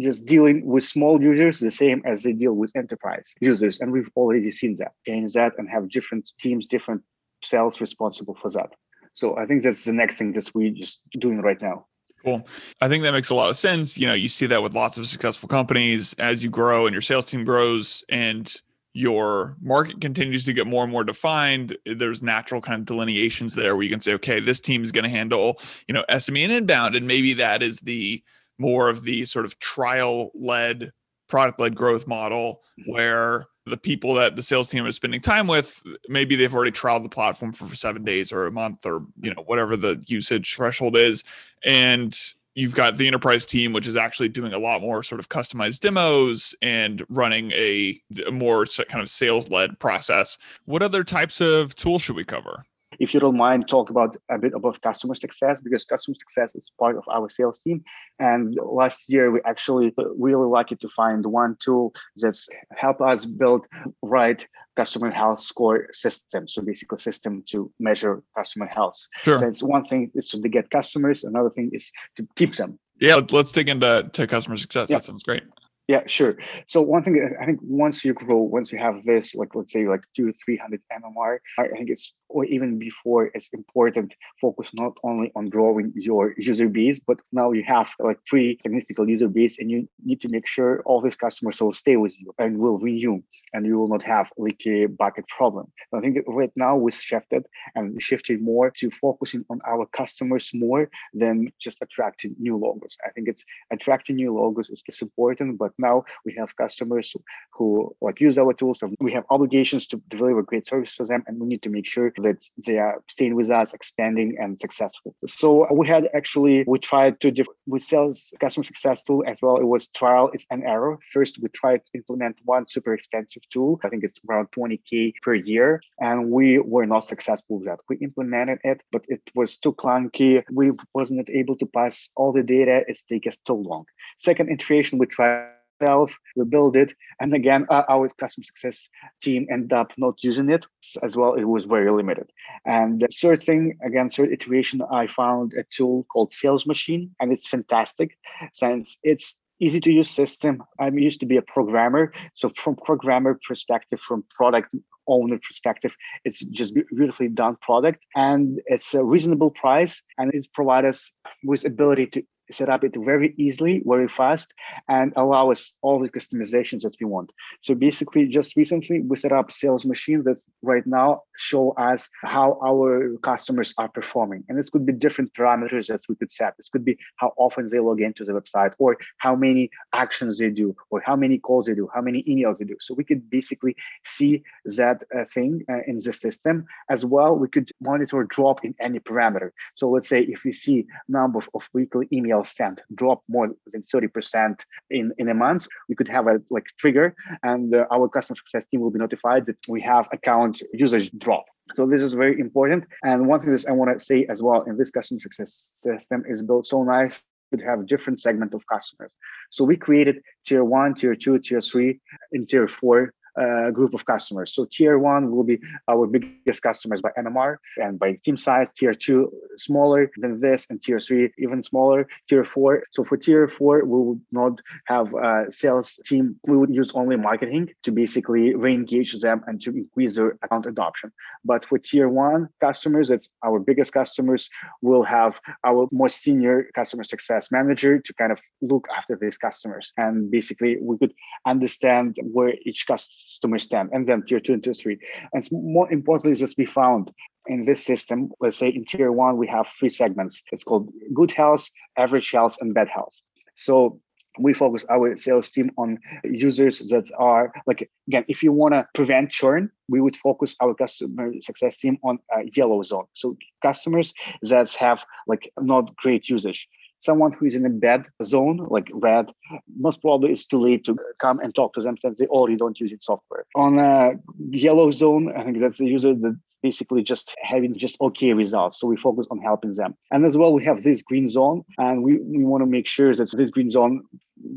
just 0.00 0.26
dealing 0.26 0.66
with 0.66 0.84
small 0.84 1.22
users 1.22 1.60
the 1.60 1.70
same 1.70 2.02
as 2.04 2.22
they 2.22 2.32
deal 2.32 2.52
with 2.52 2.72
enterprise 2.76 3.32
users. 3.40 3.78
And 3.80 3.92
we've 3.92 4.10
already 4.16 4.50
seen 4.50 4.74
that, 4.78 4.92
change 5.06 5.32
that 5.34 5.52
and 5.58 5.68
have 5.70 5.88
different 5.90 6.30
teams, 6.40 6.66
different 6.66 7.02
sales 7.42 7.80
responsible 7.80 8.36
for 8.40 8.50
that. 8.50 8.70
So 9.18 9.36
I 9.36 9.46
think 9.46 9.64
that's 9.64 9.84
the 9.84 9.92
next 9.92 10.14
thing 10.14 10.32
that 10.34 10.48
we're 10.54 10.70
just 10.70 11.08
doing 11.18 11.40
right 11.40 11.60
now. 11.60 11.86
Cool. 12.24 12.46
I 12.80 12.88
think 12.88 13.02
that 13.02 13.10
makes 13.10 13.30
a 13.30 13.34
lot 13.34 13.50
of 13.50 13.56
sense. 13.56 13.98
You 13.98 14.06
know, 14.06 14.14
you 14.14 14.28
see 14.28 14.46
that 14.46 14.62
with 14.62 14.74
lots 14.74 14.96
of 14.96 15.08
successful 15.08 15.48
companies 15.48 16.14
as 16.20 16.44
you 16.44 16.50
grow 16.50 16.86
and 16.86 16.94
your 16.94 17.02
sales 17.02 17.26
team 17.26 17.44
grows 17.44 18.04
and 18.08 18.54
your 18.92 19.56
market 19.60 20.00
continues 20.00 20.44
to 20.44 20.52
get 20.52 20.68
more 20.68 20.84
and 20.84 20.92
more 20.92 21.04
defined 21.04 21.76
there's 21.84 22.22
natural 22.22 22.60
kind 22.60 22.80
of 22.80 22.86
delineations 22.86 23.54
there 23.54 23.76
where 23.76 23.84
you 23.84 23.90
can 23.90 24.00
say 24.00 24.14
okay 24.14 24.40
this 24.40 24.58
team 24.58 24.82
is 24.82 24.90
going 24.90 25.04
to 25.04 25.10
handle 25.10 25.60
you 25.86 25.92
know 25.92 26.02
sme 26.10 26.42
and 26.42 26.50
inbound 26.50 26.96
and 26.96 27.06
maybe 27.06 27.34
that 27.34 27.62
is 27.62 27.78
the 27.80 28.20
more 28.58 28.88
of 28.88 29.02
the 29.02 29.26
sort 29.26 29.44
of 29.44 29.58
trial 29.58 30.30
led 30.34 30.90
product 31.28 31.60
led 31.60 31.76
growth 31.76 32.06
model 32.06 32.62
mm-hmm. 32.80 32.92
where 32.92 33.46
the 33.68 33.76
people 33.76 34.14
that 34.14 34.36
the 34.36 34.42
sales 34.42 34.68
team 34.68 34.86
is 34.86 34.96
spending 34.96 35.20
time 35.20 35.46
with 35.46 35.82
maybe 36.08 36.36
they've 36.36 36.54
already 36.54 36.70
trialed 36.70 37.02
the 37.02 37.08
platform 37.08 37.52
for, 37.52 37.68
seven 37.74 38.02
days 38.02 38.32
or 38.32 38.46
a 38.46 38.50
month 38.50 38.84
or 38.86 39.04
you 39.20 39.32
know 39.32 39.42
whatever 39.46 39.76
the 39.76 40.02
usage 40.06 40.54
threshold 40.54 40.96
is. 40.96 41.22
And 41.64 42.16
you've 42.54 42.74
got 42.74 42.96
the 42.96 43.06
enterprise 43.06 43.46
team 43.46 43.72
which 43.72 43.86
is 43.86 43.94
actually 43.94 44.28
doing 44.28 44.52
a 44.52 44.58
lot 44.58 44.80
more 44.80 45.02
sort 45.02 45.20
of 45.20 45.28
customized 45.28 45.80
demos 45.80 46.54
and 46.60 47.04
running 47.08 47.52
a, 47.52 48.00
a 48.26 48.32
more 48.32 48.64
kind 48.88 49.02
of 49.02 49.08
sales 49.08 49.48
led 49.48 49.78
process. 49.78 50.38
What 50.64 50.82
other 50.82 51.04
types 51.04 51.40
of 51.40 51.74
tools 51.76 52.02
should 52.02 52.16
we 52.16 52.24
cover 52.24 52.64
if 52.98 53.14
you 53.14 53.20
don't 53.20 53.36
mind, 53.36 53.68
talk 53.68 53.90
about 53.90 54.16
a 54.30 54.38
bit 54.38 54.52
about 54.54 54.80
customer 54.82 55.14
success 55.14 55.60
because 55.60 55.84
customer 55.84 56.16
success 56.18 56.54
is 56.54 56.70
part 56.78 56.96
of 56.96 57.04
our 57.12 57.28
sales 57.30 57.60
team. 57.60 57.84
And 58.18 58.56
last 58.62 59.08
year, 59.08 59.30
we 59.30 59.40
actually 59.44 59.94
really 60.16 60.46
lucky 60.46 60.76
to 60.76 60.88
find 60.88 61.24
one 61.26 61.56
tool 61.60 61.92
that's 62.16 62.48
help 62.76 63.00
us 63.00 63.24
build 63.24 63.66
right 64.02 64.44
customer 64.76 65.10
health 65.10 65.40
score 65.40 65.88
system. 65.92 66.48
So 66.48 66.62
basically, 66.62 66.98
system 66.98 67.44
to 67.50 67.70
measure 67.78 68.22
customer 68.36 68.66
health. 68.66 68.98
Sure. 69.22 69.38
So 69.38 69.46
it's 69.46 69.62
one 69.62 69.84
thing 69.84 70.10
is 70.14 70.28
to 70.28 70.48
get 70.48 70.70
customers. 70.70 71.24
Another 71.24 71.50
thing 71.50 71.70
is 71.72 71.90
to 72.16 72.26
keep 72.36 72.54
them. 72.56 72.78
Yeah, 73.00 73.20
let's 73.30 73.52
dig 73.52 73.68
into 73.68 74.10
to 74.12 74.26
customer 74.26 74.56
success. 74.56 74.90
Yeah. 74.90 74.96
That 74.96 75.04
sounds 75.04 75.22
great. 75.22 75.44
Yeah, 75.88 76.02
sure. 76.06 76.36
So 76.66 76.82
one 76.82 77.02
thing 77.02 77.14
I 77.40 77.46
think 77.46 77.60
once 77.62 78.04
you 78.04 78.12
grow, 78.12 78.36
once 78.36 78.70
you 78.70 78.78
have 78.78 79.02
this, 79.04 79.34
like 79.34 79.54
let's 79.54 79.72
say 79.72 79.88
like 79.88 80.02
two, 80.14 80.34
three 80.44 80.58
hundred 80.58 80.82
MMR, 80.92 81.38
I 81.58 81.68
think 81.68 81.88
it's 81.88 82.14
or 82.28 82.44
even 82.44 82.78
before 82.78 83.30
it's 83.34 83.48
important 83.50 84.14
focus 84.40 84.70
not 84.74 84.92
only 85.02 85.32
on 85.34 85.46
growing 85.46 85.92
your 85.94 86.34
user 86.36 86.68
base, 86.68 86.98
but 86.98 87.18
now 87.32 87.52
you 87.52 87.62
have 87.66 87.92
like 87.98 88.18
pretty 88.26 88.58
significant 88.62 89.08
user 89.08 89.28
base, 89.28 89.58
and 89.58 89.70
you 89.70 89.88
need 90.04 90.20
to 90.20 90.28
make 90.28 90.46
sure 90.46 90.82
all 90.84 91.00
these 91.00 91.16
customers 91.16 91.60
will 91.60 91.72
stay 91.72 91.96
with 91.96 92.18
you 92.20 92.34
and 92.38 92.58
will 92.58 92.78
renew, 92.78 93.20
and 93.52 93.66
you 93.66 93.78
will 93.78 93.88
not 93.88 94.02
have 94.02 94.30
leaky 94.36 94.86
bucket 94.86 95.26
problem. 95.28 95.70
I 95.94 96.00
think 96.00 96.18
right 96.26 96.52
now 96.56 96.76
we 96.76 96.92
shifted 96.92 97.46
and 97.74 98.00
shifted 98.02 98.42
more 98.42 98.70
to 98.78 98.90
focusing 98.90 99.44
on 99.50 99.60
our 99.66 99.86
customers 99.86 100.50
more 100.54 100.90
than 101.14 101.52
just 101.60 101.82
attracting 101.82 102.34
new 102.38 102.56
logos. 102.56 102.96
I 103.04 103.10
think 103.10 103.28
it's 103.28 103.44
attracting 103.72 104.16
new 104.16 104.34
logos 104.34 104.70
is, 104.70 104.82
is 104.86 105.02
important, 105.02 105.58
but 105.58 105.72
now 105.78 106.04
we 106.24 106.34
have 106.38 106.56
customers 106.56 107.14
who 107.52 107.94
like 108.00 108.20
use 108.20 108.38
our 108.38 108.52
tools 108.52 108.82
and 108.82 108.96
we 109.00 109.12
have 109.12 109.24
obligations 109.30 109.86
to 109.88 110.00
deliver 110.08 110.42
great 110.42 110.66
service 110.66 110.96
to 110.96 111.04
them 111.04 111.24
and 111.26 111.38
we 111.40 111.46
need 111.46 111.62
to 111.62 111.70
make 111.70 111.86
sure 111.86 112.12
that 112.22 112.42
they 112.66 112.78
uh, 112.78 112.82
are 112.82 113.02
staying 113.08 113.34
with 113.34 113.50
us 113.50 113.74
expanding 113.74 114.36
and 114.38 114.60
successful. 114.60 115.14
So 115.26 115.72
we 115.72 115.86
had 115.86 116.08
actually 116.14 116.64
we 116.66 116.78
tried 116.78 117.20
to 117.20 117.30
diff- 117.30 117.58
we 117.66 117.78
sell 117.78 118.12
customer 118.40 118.64
success 118.64 119.02
tool 119.02 119.24
as 119.26 119.38
well. 119.42 119.56
It 119.56 119.64
was 119.64 119.88
trial 119.88 120.30
it's 120.32 120.46
an 120.50 120.62
error. 120.64 120.98
First 121.12 121.38
we 121.42 121.48
tried 121.48 121.80
to 121.86 121.90
implement 121.94 122.36
one 122.44 122.66
super 122.68 122.94
expensive 122.94 123.42
tool. 123.50 123.80
I 123.84 123.88
think 123.88 124.04
it's 124.04 124.18
around 124.28 124.48
20k 124.52 125.14
per 125.22 125.34
year 125.34 125.80
and 126.00 126.30
we 126.30 126.58
were 126.58 126.86
not 126.86 127.08
successful 127.08 127.58
with 127.58 127.66
that. 127.66 127.80
We 127.88 127.96
implemented 127.98 128.58
it 128.64 128.80
but 128.92 129.04
it 129.08 129.22
was 129.34 129.58
too 129.58 129.72
clunky. 129.72 130.42
We 130.50 130.72
wasn't 130.94 131.28
able 131.30 131.56
to 131.58 131.66
pass 131.66 132.10
all 132.16 132.32
the 132.32 132.42
data. 132.42 132.82
It's 132.88 133.02
taken 133.02 133.30
us 133.30 133.38
too 133.38 133.54
long. 133.54 133.84
Second 134.18 134.50
iteration 134.50 134.98
we 134.98 135.06
tried 135.06 135.57
ourselves, 135.80 136.14
we 136.36 136.44
build 136.44 136.76
it, 136.76 136.94
and 137.20 137.34
again, 137.34 137.66
uh, 137.70 137.82
our 137.88 138.08
customer 138.08 138.44
success 138.44 138.88
team 139.22 139.46
end 139.50 139.72
up 139.72 139.92
not 139.96 140.22
using 140.22 140.50
it 140.50 140.66
as 141.02 141.16
well. 141.16 141.34
It 141.34 141.44
was 141.44 141.64
very 141.64 141.90
limited. 141.90 142.30
And 142.64 143.00
the 143.00 143.08
third 143.08 143.42
thing, 143.42 143.78
again, 143.84 144.10
third 144.10 144.32
iteration, 144.32 144.82
I 144.90 145.06
found 145.06 145.54
a 145.54 145.64
tool 145.74 146.06
called 146.12 146.32
Salesmachine, 146.32 147.10
and 147.20 147.32
it's 147.32 147.46
fantastic 147.46 148.16
since 148.52 148.98
it's 149.02 149.38
easy 149.60 149.80
to 149.80 149.92
use 149.92 150.10
system. 150.10 150.62
I'm 150.78 150.98
used 150.98 151.20
to 151.20 151.26
be 151.26 151.36
a 151.36 151.42
programmer, 151.42 152.12
so 152.34 152.50
from 152.56 152.76
programmer 152.76 153.38
perspective, 153.46 154.00
from 154.00 154.24
product 154.30 154.74
owner 155.08 155.38
perspective, 155.38 155.96
it's 156.24 156.40
just 156.40 156.74
beautifully 156.74 157.28
done 157.28 157.56
product, 157.62 158.04
and 158.14 158.60
it's 158.66 158.94
a 158.94 159.02
reasonable 159.02 159.50
price, 159.50 160.02
and 160.18 160.32
it's 160.34 160.46
provide 160.46 160.84
us 160.84 161.12
with 161.44 161.64
ability 161.64 162.06
to 162.06 162.22
set 162.50 162.68
up 162.68 162.84
it 162.84 162.96
very 162.96 163.34
easily, 163.36 163.82
very 163.84 164.08
fast, 164.08 164.54
and 164.88 165.12
allow 165.16 165.50
us 165.50 165.76
all 165.82 166.00
the 166.00 166.08
customizations 166.08 166.82
that 166.82 166.96
we 167.00 167.06
want. 167.06 167.32
So 167.60 167.74
basically, 167.74 168.26
just 168.26 168.56
recently 168.56 169.00
we 169.00 169.16
set 169.16 169.32
up 169.32 169.50
Salesmachine 169.50 170.22
that's 170.24 170.48
right 170.62 170.86
now 170.86 171.22
show 171.36 171.72
us 171.72 172.08
how 172.24 172.58
our 172.64 173.16
customers 173.22 173.72
are 173.78 173.88
performing. 173.88 174.44
And 174.48 174.58
this 174.58 174.70
could 174.70 174.84
be 174.84 174.92
different 174.92 175.32
parameters 175.34 175.86
that 175.88 176.02
we 176.08 176.16
could 176.16 176.30
set. 176.30 176.56
This 176.56 176.68
could 176.68 176.84
be 176.84 176.98
how 177.16 177.32
often 177.36 177.68
they 177.68 177.78
log 177.78 178.00
into 178.00 178.24
the 178.24 178.32
website, 178.32 178.72
or 178.78 178.96
how 179.18 179.34
many 179.36 179.70
actions 179.92 180.38
they 180.38 180.50
do, 180.50 180.74
or 180.90 181.00
how 181.00 181.16
many 181.16 181.38
calls 181.38 181.66
they 181.66 181.74
do, 181.74 181.88
how 181.94 182.00
many 182.00 182.22
emails 182.24 182.58
they 182.58 182.64
do. 182.64 182.76
So 182.80 182.94
we 182.94 183.04
could 183.04 183.30
basically 183.30 183.76
see 184.04 184.42
that 184.76 185.04
uh, 185.16 185.24
thing 185.24 185.64
uh, 185.68 185.82
in 185.86 185.98
the 185.98 186.12
system 186.12 186.66
as 186.90 187.04
well. 187.04 187.36
We 187.36 187.48
could 187.48 187.70
monitor 187.80 188.24
drop 188.24 188.64
in 188.64 188.74
any 188.80 189.00
parameter. 189.00 189.50
So 189.76 189.88
let's 189.90 190.08
say 190.08 190.22
if 190.22 190.44
we 190.44 190.52
see 190.52 190.86
number 191.08 191.40
of 191.54 191.68
weekly 191.72 192.06
emails 192.12 192.37
sent 192.42 192.82
drop 192.94 193.22
more 193.28 193.50
than 193.72 193.82
30% 193.82 194.60
in, 194.90 195.12
in 195.18 195.28
a 195.28 195.34
month, 195.34 195.66
we 195.88 195.94
could 195.94 196.08
have 196.08 196.26
a 196.26 196.40
like 196.50 196.66
trigger 196.78 197.14
and 197.42 197.74
uh, 197.74 197.86
our 197.90 198.08
customer 198.08 198.36
success 198.36 198.66
team 198.66 198.80
will 198.80 198.90
be 198.90 198.98
notified 198.98 199.46
that 199.46 199.56
we 199.68 199.80
have 199.80 200.08
account 200.12 200.62
usage 200.72 201.10
drop. 201.18 201.44
So 201.74 201.86
this 201.86 202.02
is 202.02 202.14
very 202.14 202.40
important. 202.40 202.84
And 203.02 203.26
one 203.26 203.40
thing 203.40 203.54
that 203.54 203.66
I 203.68 203.72
want 203.72 203.98
to 203.98 204.04
say 204.04 204.26
as 204.28 204.42
well 204.42 204.62
in 204.62 204.76
this 204.76 204.90
customer 204.90 205.20
success 205.20 205.52
system 205.82 206.24
is 206.28 206.42
built 206.42 206.66
so 206.66 206.82
nice 206.82 207.22
to 207.54 207.64
have 207.64 207.86
different 207.86 208.20
segment 208.20 208.54
of 208.54 208.66
customers. 208.66 209.10
So 209.50 209.64
we 209.64 209.76
created 209.76 210.16
tier 210.46 210.64
one, 210.64 210.94
tier 210.94 211.14
two, 211.14 211.38
tier 211.38 211.60
three, 211.60 212.00
and 212.32 212.48
tier 212.48 212.68
four 212.68 213.12
uh, 213.38 213.70
group 213.70 213.94
of 213.94 214.04
customers. 214.04 214.52
So 214.54 214.66
tier 214.70 214.98
one 214.98 215.30
will 215.30 215.44
be 215.44 215.58
our 215.88 216.06
biggest 216.06 216.62
customers 216.62 217.00
by 217.00 217.10
NMR 217.18 217.56
and 217.76 217.98
by 217.98 218.18
team 218.24 218.36
size. 218.36 218.72
Tier 218.72 218.94
two 218.94 219.32
smaller 219.56 220.10
than 220.16 220.40
this, 220.40 220.66
and 220.70 220.80
tier 220.82 221.00
three 221.00 221.30
even 221.38 221.62
smaller. 221.62 222.06
Tier 222.28 222.44
four. 222.44 222.84
So 222.92 223.04
for 223.04 223.16
tier 223.16 223.48
four, 223.48 223.84
we 223.84 223.98
would 224.06 224.20
not 224.32 224.60
have 224.86 225.14
a 225.14 225.50
sales 225.50 226.00
team. 226.04 226.36
We 226.46 226.56
would 226.56 226.74
use 226.74 226.92
only 226.94 227.16
marketing 227.16 227.70
to 227.84 227.92
basically 227.92 228.54
re-engage 228.54 229.12
them 229.20 229.42
and 229.46 229.60
to 229.62 229.70
increase 229.70 230.16
their 230.16 230.38
account 230.42 230.66
adoption. 230.66 231.12
But 231.44 231.64
for 231.64 231.78
tier 231.78 232.08
one 232.08 232.48
customers, 232.60 233.10
it's 233.10 233.28
our 233.44 233.58
biggest 233.58 233.92
customers. 233.92 234.48
We'll 234.82 235.04
have 235.04 235.40
our 235.64 235.88
most 235.92 236.22
senior 236.22 236.70
customer 236.74 237.04
success 237.04 237.50
manager 237.50 237.98
to 237.98 238.14
kind 238.14 238.32
of 238.32 238.40
look 238.62 238.88
after 238.96 239.16
these 239.20 239.38
customers, 239.38 239.92
and 239.96 240.30
basically 240.30 240.76
we 240.80 240.98
could 240.98 241.14
understand 241.46 242.16
where 242.22 242.54
each 242.64 242.86
customer 242.86 243.27
stand, 243.58 243.90
and 243.92 244.08
then 244.08 244.22
tier 244.26 244.40
two 244.40 244.54
and 244.54 244.64
tier 244.64 244.74
three. 244.74 244.98
And 245.32 245.46
more 245.50 245.90
importantly, 245.92 246.32
is 246.32 246.40
that 246.40 246.54
we 246.56 246.66
found 246.66 247.12
in 247.46 247.64
this 247.64 247.84
system, 247.84 248.30
let's 248.40 248.56
say 248.56 248.68
in 248.68 248.84
tier 248.84 249.12
one, 249.12 249.36
we 249.36 249.46
have 249.46 249.68
three 249.68 249.88
segments. 249.88 250.42
It's 250.52 250.64
called 250.64 250.90
good 251.14 251.32
health, 251.32 251.68
average 251.96 252.30
health, 252.30 252.56
and 252.60 252.74
bad 252.74 252.88
health. 252.88 253.14
So 253.54 254.00
we 254.38 254.54
focus 254.54 254.84
our 254.90 255.16
sales 255.16 255.50
team 255.50 255.70
on 255.76 255.98
users 256.24 256.78
that 256.90 257.10
are 257.18 257.52
like 257.66 257.90
again 258.06 258.24
if 258.28 258.42
you 258.42 258.52
want 258.52 258.72
to 258.72 258.86
prevent 258.94 259.30
churn 259.30 259.70
we 259.88 260.00
would 260.00 260.16
focus 260.16 260.54
our 260.62 260.74
customer 260.74 261.32
success 261.40 261.78
team 261.78 261.98
on 262.04 262.18
a 262.32 262.42
yellow 262.54 262.82
zone 262.82 263.04
so 263.14 263.36
customers 263.62 264.14
that 264.42 264.70
have 264.74 265.04
like 265.26 265.50
not 265.60 265.94
great 265.96 266.28
usage 266.28 266.68
someone 266.98 267.32
who 267.32 267.46
is 267.46 267.54
in 267.54 267.64
a 267.64 267.70
bad 267.70 268.06
zone, 268.24 268.66
like 268.70 268.88
red, 268.92 269.30
most 269.78 270.00
probably 270.00 270.32
it's 270.32 270.46
too 270.46 270.60
late 270.60 270.84
to 270.84 270.96
come 271.20 271.38
and 271.40 271.54
talk 271.54 271.74
to 271.74 271.80
them 271.80 271.96
since 271.96 272.18
they 272.18 272.26
already 272.26 272.56
don't 272.56 272.78
use 272.80 272.92
it 272.92 273.02
software. 273.02 273.44
On 273.54 273.78
a 273.78 274.12
yellow 274.50 274.90
zone, 274.90 275.32
I 275.36 275.42
think 275.44 275.60
that's 275.60 275.78
the 275.78 275.86
user 275.86 276.14
that 276.14 276.38
basically 276.62 277.02
just 277.02 277.34
having 277.42 277.74
just 277.74 278.00
okay 278.00 278.32
results. 278.32 278.80
So 278.80 278.86
we 278.88 278.96
focus 278.96 279.26
on 279.30 279.38
helping 279.38 279.74
them. 279.74 279.94
And 280.10 280.26
as 280.26 280.36
well, 280.36 280.52
we 280.52 280.64
have 280.64 280.82
this 280.82 281.02
green 281.02 281.28
zone, 281.28 281.62
and 281.78 282.02
we, 282.02 282.18
we 282.18 282.44
want 282.44 282.62
to 282.62 282.66
make 282.66 282.86
sure 282.86 283.14
that 283.14 283.30
this 283.36 283.50
green 283.50 283.70
zone 283.70 284.02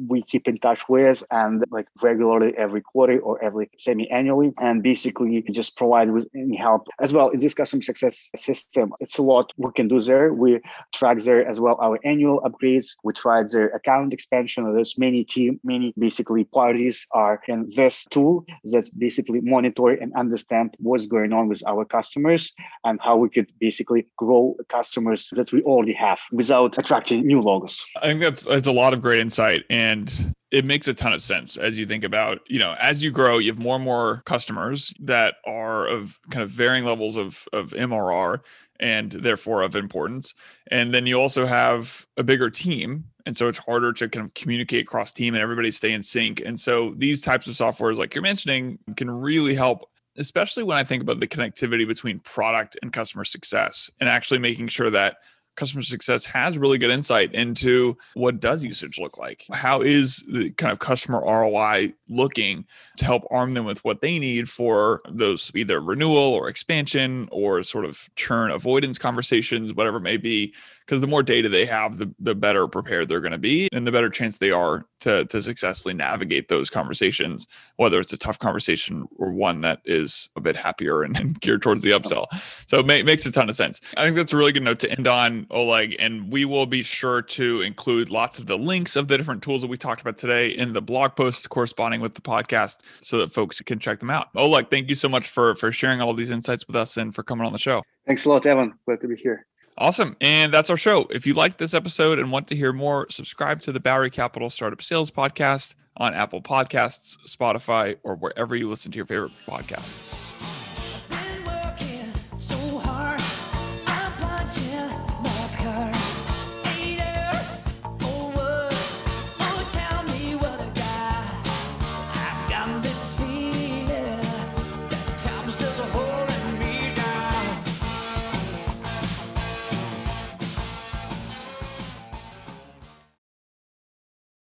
we 0.08 0.22
keep 0.22 0.48
in 0.48 0.58
touch 0.58 0.88
with 0.90 1.24
and 1.32 1.64
like 1.72 1.88
regularly 2.02 2.54
every 2.58 2.82
quarter 2.82 3.20
or 3.20 3.44
every 3.44 3.70
semi-annually. 3.78 4.54
And 4.60 4.84
basically 4.84 5.44
just 5.52 5.78
provide 5.78 6.12
with 6.12 6.28
any 6.36 6.58
help 6.58 6.88
as 7.00 7.14
well. 7.14 7.30
In 7.30 7.40
this 7.40 7.54
customer 7.54 7.82
success 7.82 8.30
system 8.36 8.94
it's 9.00 9.18
a 9.18 9.24
lot 9.24 9.52
we 9.58 9.72
can 9.76 9.88
do 9.88 10.00
there. 10.00 10.34
We 10.34 10.60
track 10.94 11.20
there 11.20 11.48
as 11.48 11.60
well 11.60 11.78
our 11.82 12.00
annual 12.04 12.42
upgrades. 12.42 12.88
We 13.04 13.14
try 13.14 13.44
their 13.44 13.70
account 13.70 14.14
expansion. 14.14 14.72
There's 14.74 14.98
many 14.98 15.24
team 15.24 15.60
many 15.64 15.94
basically 15.98 16.44
parties 16.44 17.08
are 17.12 17.42
in 17.48 17.70
this 17.76 18.06
tool 18.12 18.46
that's 18.72 18.90
basically 18.90 19.42
monitor 19.42 19.90
and 19.90 20.14
understand 20.16 20.76
what's 20.80 21.06
going 21.06 21.34
on 21.34 21.48
with 21.48 21.62
our 21.68 21.86
customers 21.86 22.54
and 22.84 23.00
how 23.02 23.16
we 23.18 23.30
could 23.30 23.52
basically 23.60 24.08
grow 24.18 24.56
customers 24.70 25.30
that 25.34 25.52
we 25.52 25.62
already 25.64 25.94
have 25.94 26.20
without 26.32 26.78
attracting 26.78 27.26
new 27.26 27.42
logos. 27.42 27.84
I 28.02 28.08
think 28.08 28.22
that's 28.22 28.44
that's 28.44 28.68
a 28.68 28.72
lot 28.72 28.94
of 28.94 29.02
great 29.02 29.20
insight 29.20 29.64
and 29.72 30.36
it 30.52 30.66
makes 30.66 30.88
a 30.88 30.94
ton 30.94 31.14
of 31.14 31.22
sense 31.22 31.56
as 31.56 31.80
you 31.80 31.88
think 31.88 32.04
about 32.04 32.40
you 32.48 32.60
know 32.60 32.76
as 32.80 33.02
you 33.02 33.10
grow 33.10 33.38
you 33.38 33.50
have 33.52 33.60
more 33.60 33.76
and 33.76 33.86
more 33.86 34.22
customers 34.26 34.94
that 35.00 35.36
are 35.46 35.88
of 35.88 36.20
kind 36.30 36.44
of 36.44 36.50
varying 36.50 36.84
levels 36.84 37.16
of 37.16 37.48
of 37.54 37.72
mrr 37.72 38.42
and 38.82 39.12
therefore 39.12 39.62
of 39.62 39.76
importance. 39.76 40.34
And 40.70 40.94
then 40.94 41.06
you 41.06 41.20
also 41.20 41.46
have 41.46 42.06
a 42.18 42.24
bigger 42.24 42.50
team. 42.50 43.06
And 43.26 43.38
so 43.38 43.48
it's 43.48 43.60
harder 43.60 43.94
to 43.94 44.10
kind 44.10 44.26
of 44.26 44.34
communicate 44.34 44.88
cross 44.88 45.12
team 45.12 45.36
and 45.36 45.42
everybody 45.42 45.72
stay 45.72 45.94
in 45.94 46.02
sync. 46.02 46.42
And 46.44 46.60
so 46.60 46.96
these 46.98 47.22
types 47.22 47.48
of 47.48 47.54
softwares 47.54 47.98
like 47.98 48.16
you're 48.16 48.24
mentioning 48.24 48.80
can 48.98 49.10
really 49.10 49.54
help 49.54 49.88
especially 50.18 50.62
when 50.62 50.78
i 50.78 50.84
think 50.84 51.02
about 51.02 51.22
the 51.22 51.28
connectivity 51.28 51.88
between 51.88 52.20
product 52.20 52.78
and 52.82 52.92
customer 52.92 53.24
success 53.24 53.90
and 54.02 54.10
actually 54.10 54.40
making 54.40 54.68
sure 54.68 54.90
that 54.90 55.16
customer 55.56 55.84
success 55.84 56.26
has 56.26 56.58
really 56.58 56.78
good 56.78 56.92
insight 56.92 57.34
into 57.34 57.98
what 58.14 58.40
does 58.40 58.64
usage 58.64 59.00
look 59.00 59.18
like. 59.18 59.46
How 59.52 59.82
is 59.82 60.24
the 60.28 60.52
kind 60.52 60.72
of 60.72 60.80
customer 60.80 61.22
roi 61.22 61.94
looking 62.10 62.66
to 62.98 63.06
help 63.06 63.24
arm 63.32 63.54
them 63.54 63.66
with 63.66 63.84
what 63.84 64.02
they 64.02 64.20
need 64.20 64.50
for 64.50 65.02
those 65.10 65.52
either 65.56 65.82
renewal 65.82 66.18
or 66.18 66.50
expansion 66.50 67.28
or 67.32 67.64
sort 67.64 67.86
of 67.86 68.10
churn 68.16 68.52
avoidance 68.52 68.98
conversations 68.98 69.74
whatever 69.74 69.98
it 69.98 70.02
may 70.02 70.18
be 70.18 70.54
because 70.92 71.00
the 71.00 71.08
more 71.08 71.24
data 71.24 71.48
they 71.48 71.66
have, 71.66 72.00
the, 72.00 72.14
the 72.20 72.36
better 72.36 72.68
prepared 72.68 73.08
they're 73.08 73.22
going 73.22 73.32
to 73.32 73.38
be 73.38 73.70
and 73.72 73.88
the 73.88 73.94
better 73.94 74.10
chance 74.10 74.40
they 74.40 74.52
are 74.52 74.86
to, 75.00 75.24
to 75.24 75.42
successfully 75.42 75.94
navigate 75.94 76.50
those 76.50 76.70
conversations, 76.70 77.48
whether 77.78 77.98
it's 77.98 78.12
a 78.12 78.18
tough 78.18 78.38
conversation 78.40 79.08
or 79.16 79.32
one 79.32 79.62
that 79.62 79.80
is 79.86 80.30
a 80.36 80.42
bit 80.42 80.58
happier 80.58 81.04
and, 81.04 81.18
and 81.18 81.40
geared 81.40 81.62
towards 81.62 81.82
the 81.82 81.92
upsell. 81.92 82.26
So 82.68 82.80
it, 82.80 82.90
it 82.92 83.06
makes 83.06 83.26
a 83.26 83.32
ton 83.32 83.48
of 83.48 83.56
sense. 83.56 83.80
I 83.96 84.04
think 84.04 84.18
that's 84.18 84.34
a 84.34 84.38
really 84.38 84.52
good 84.52 84.64
note 84.64 84.80
to 84.80 84.92
end 84.92 85.08
on, 85.08 85.48
Oleg. 85.50 85.96
And 85.98 86.30
we 86.30 86.44
will 86.44 86.66
be 86.66 86.84
sure 86.84 87.22
to 87.22 87.62
include 87.62 88.10
lots 88.10 88.38
of 88.38 88.48
the 88.48 88.58
links 88.58 88.98
of 88.98 89.08
the 89.08 89.18
different 89.18 89.42
tools 89.44 89.62
that 89.62 89.70
we 89.70 89.78
talked 89.78 90.02
about 90.02 90.18
today 90.18 90.50
in 90.50 90.74
the 90.74 90.82
blog 90.82 91.16
post 91.16 91.50
corresponding 91.50 92.02
with 92.02 92.16
the 92.16 92.22
podcast 92.22 92.80
so 93.00 93.18
that 93.20 93.32
folks 93.32 93.62
can 93.62 93.80
check 93.80 94.02
them 94.02 94.10
out. 94.10 94.28
Oleg, 94.36 94.70
thank 94.70 94.90
you 94.90 94.96
so 94.96 95.08
much 95.08 95.30
for, 95.30 95.56
for 95.56 95.72
sharing 95.72 96.02
all 96.02 96.14
these 96.14 96.32
insights 96.32 96.68
with 96.68 96.76
us 96.76 96.98
and 96.98 97.16
for 97.16 97.24
coming 97.24 97.48
on 97.48 97.54
the 97.54 97.60
show. 97.60 97.82
Thanks 98.06 98.26
a 98.26 98.30
lot, 98.30 98.46
Evan. 98.46 98.74
Glad 98.86 99.00
to 99.00 99.08
be 99.08 99.16
here. 99.16 99.46
Awesome. 99.82 100.16
And 100.22 100.54
that's 100.54 100.70
our 100.70 100.78
show. 100.78 101.08
If 101.10 101.26
you 101.26 101.34
liked 101.34 101.58
this 101.58 101.74
episode 101.74 102.20
and 102.20 102.32
want 102.32 102.48
to 102.50 102.56
hear 102.56 102.72
more, 102.72 103.08
subscribe 103.10 103.62
to 103.62 103.72
the 103.72 103.80
Bowery 103.80 104.12
Capital 104.12 104.52
Startup 104.52 104.80
Sales 104.80 105.10
Podcast 105.10 105.74
on 105.98 106.14
Apple 106.14 106.40
Podcasts, 106.40 107.18
Spotify, 107.26 107.98
or 108.04 108.14
wherever 108.14 108.56
you 108.56 108.70
listen 108.70 108.92
to 108.92 108.98
your 108.98 109.08
favorite 109.08 109.32
podcasts. 109.48 110.16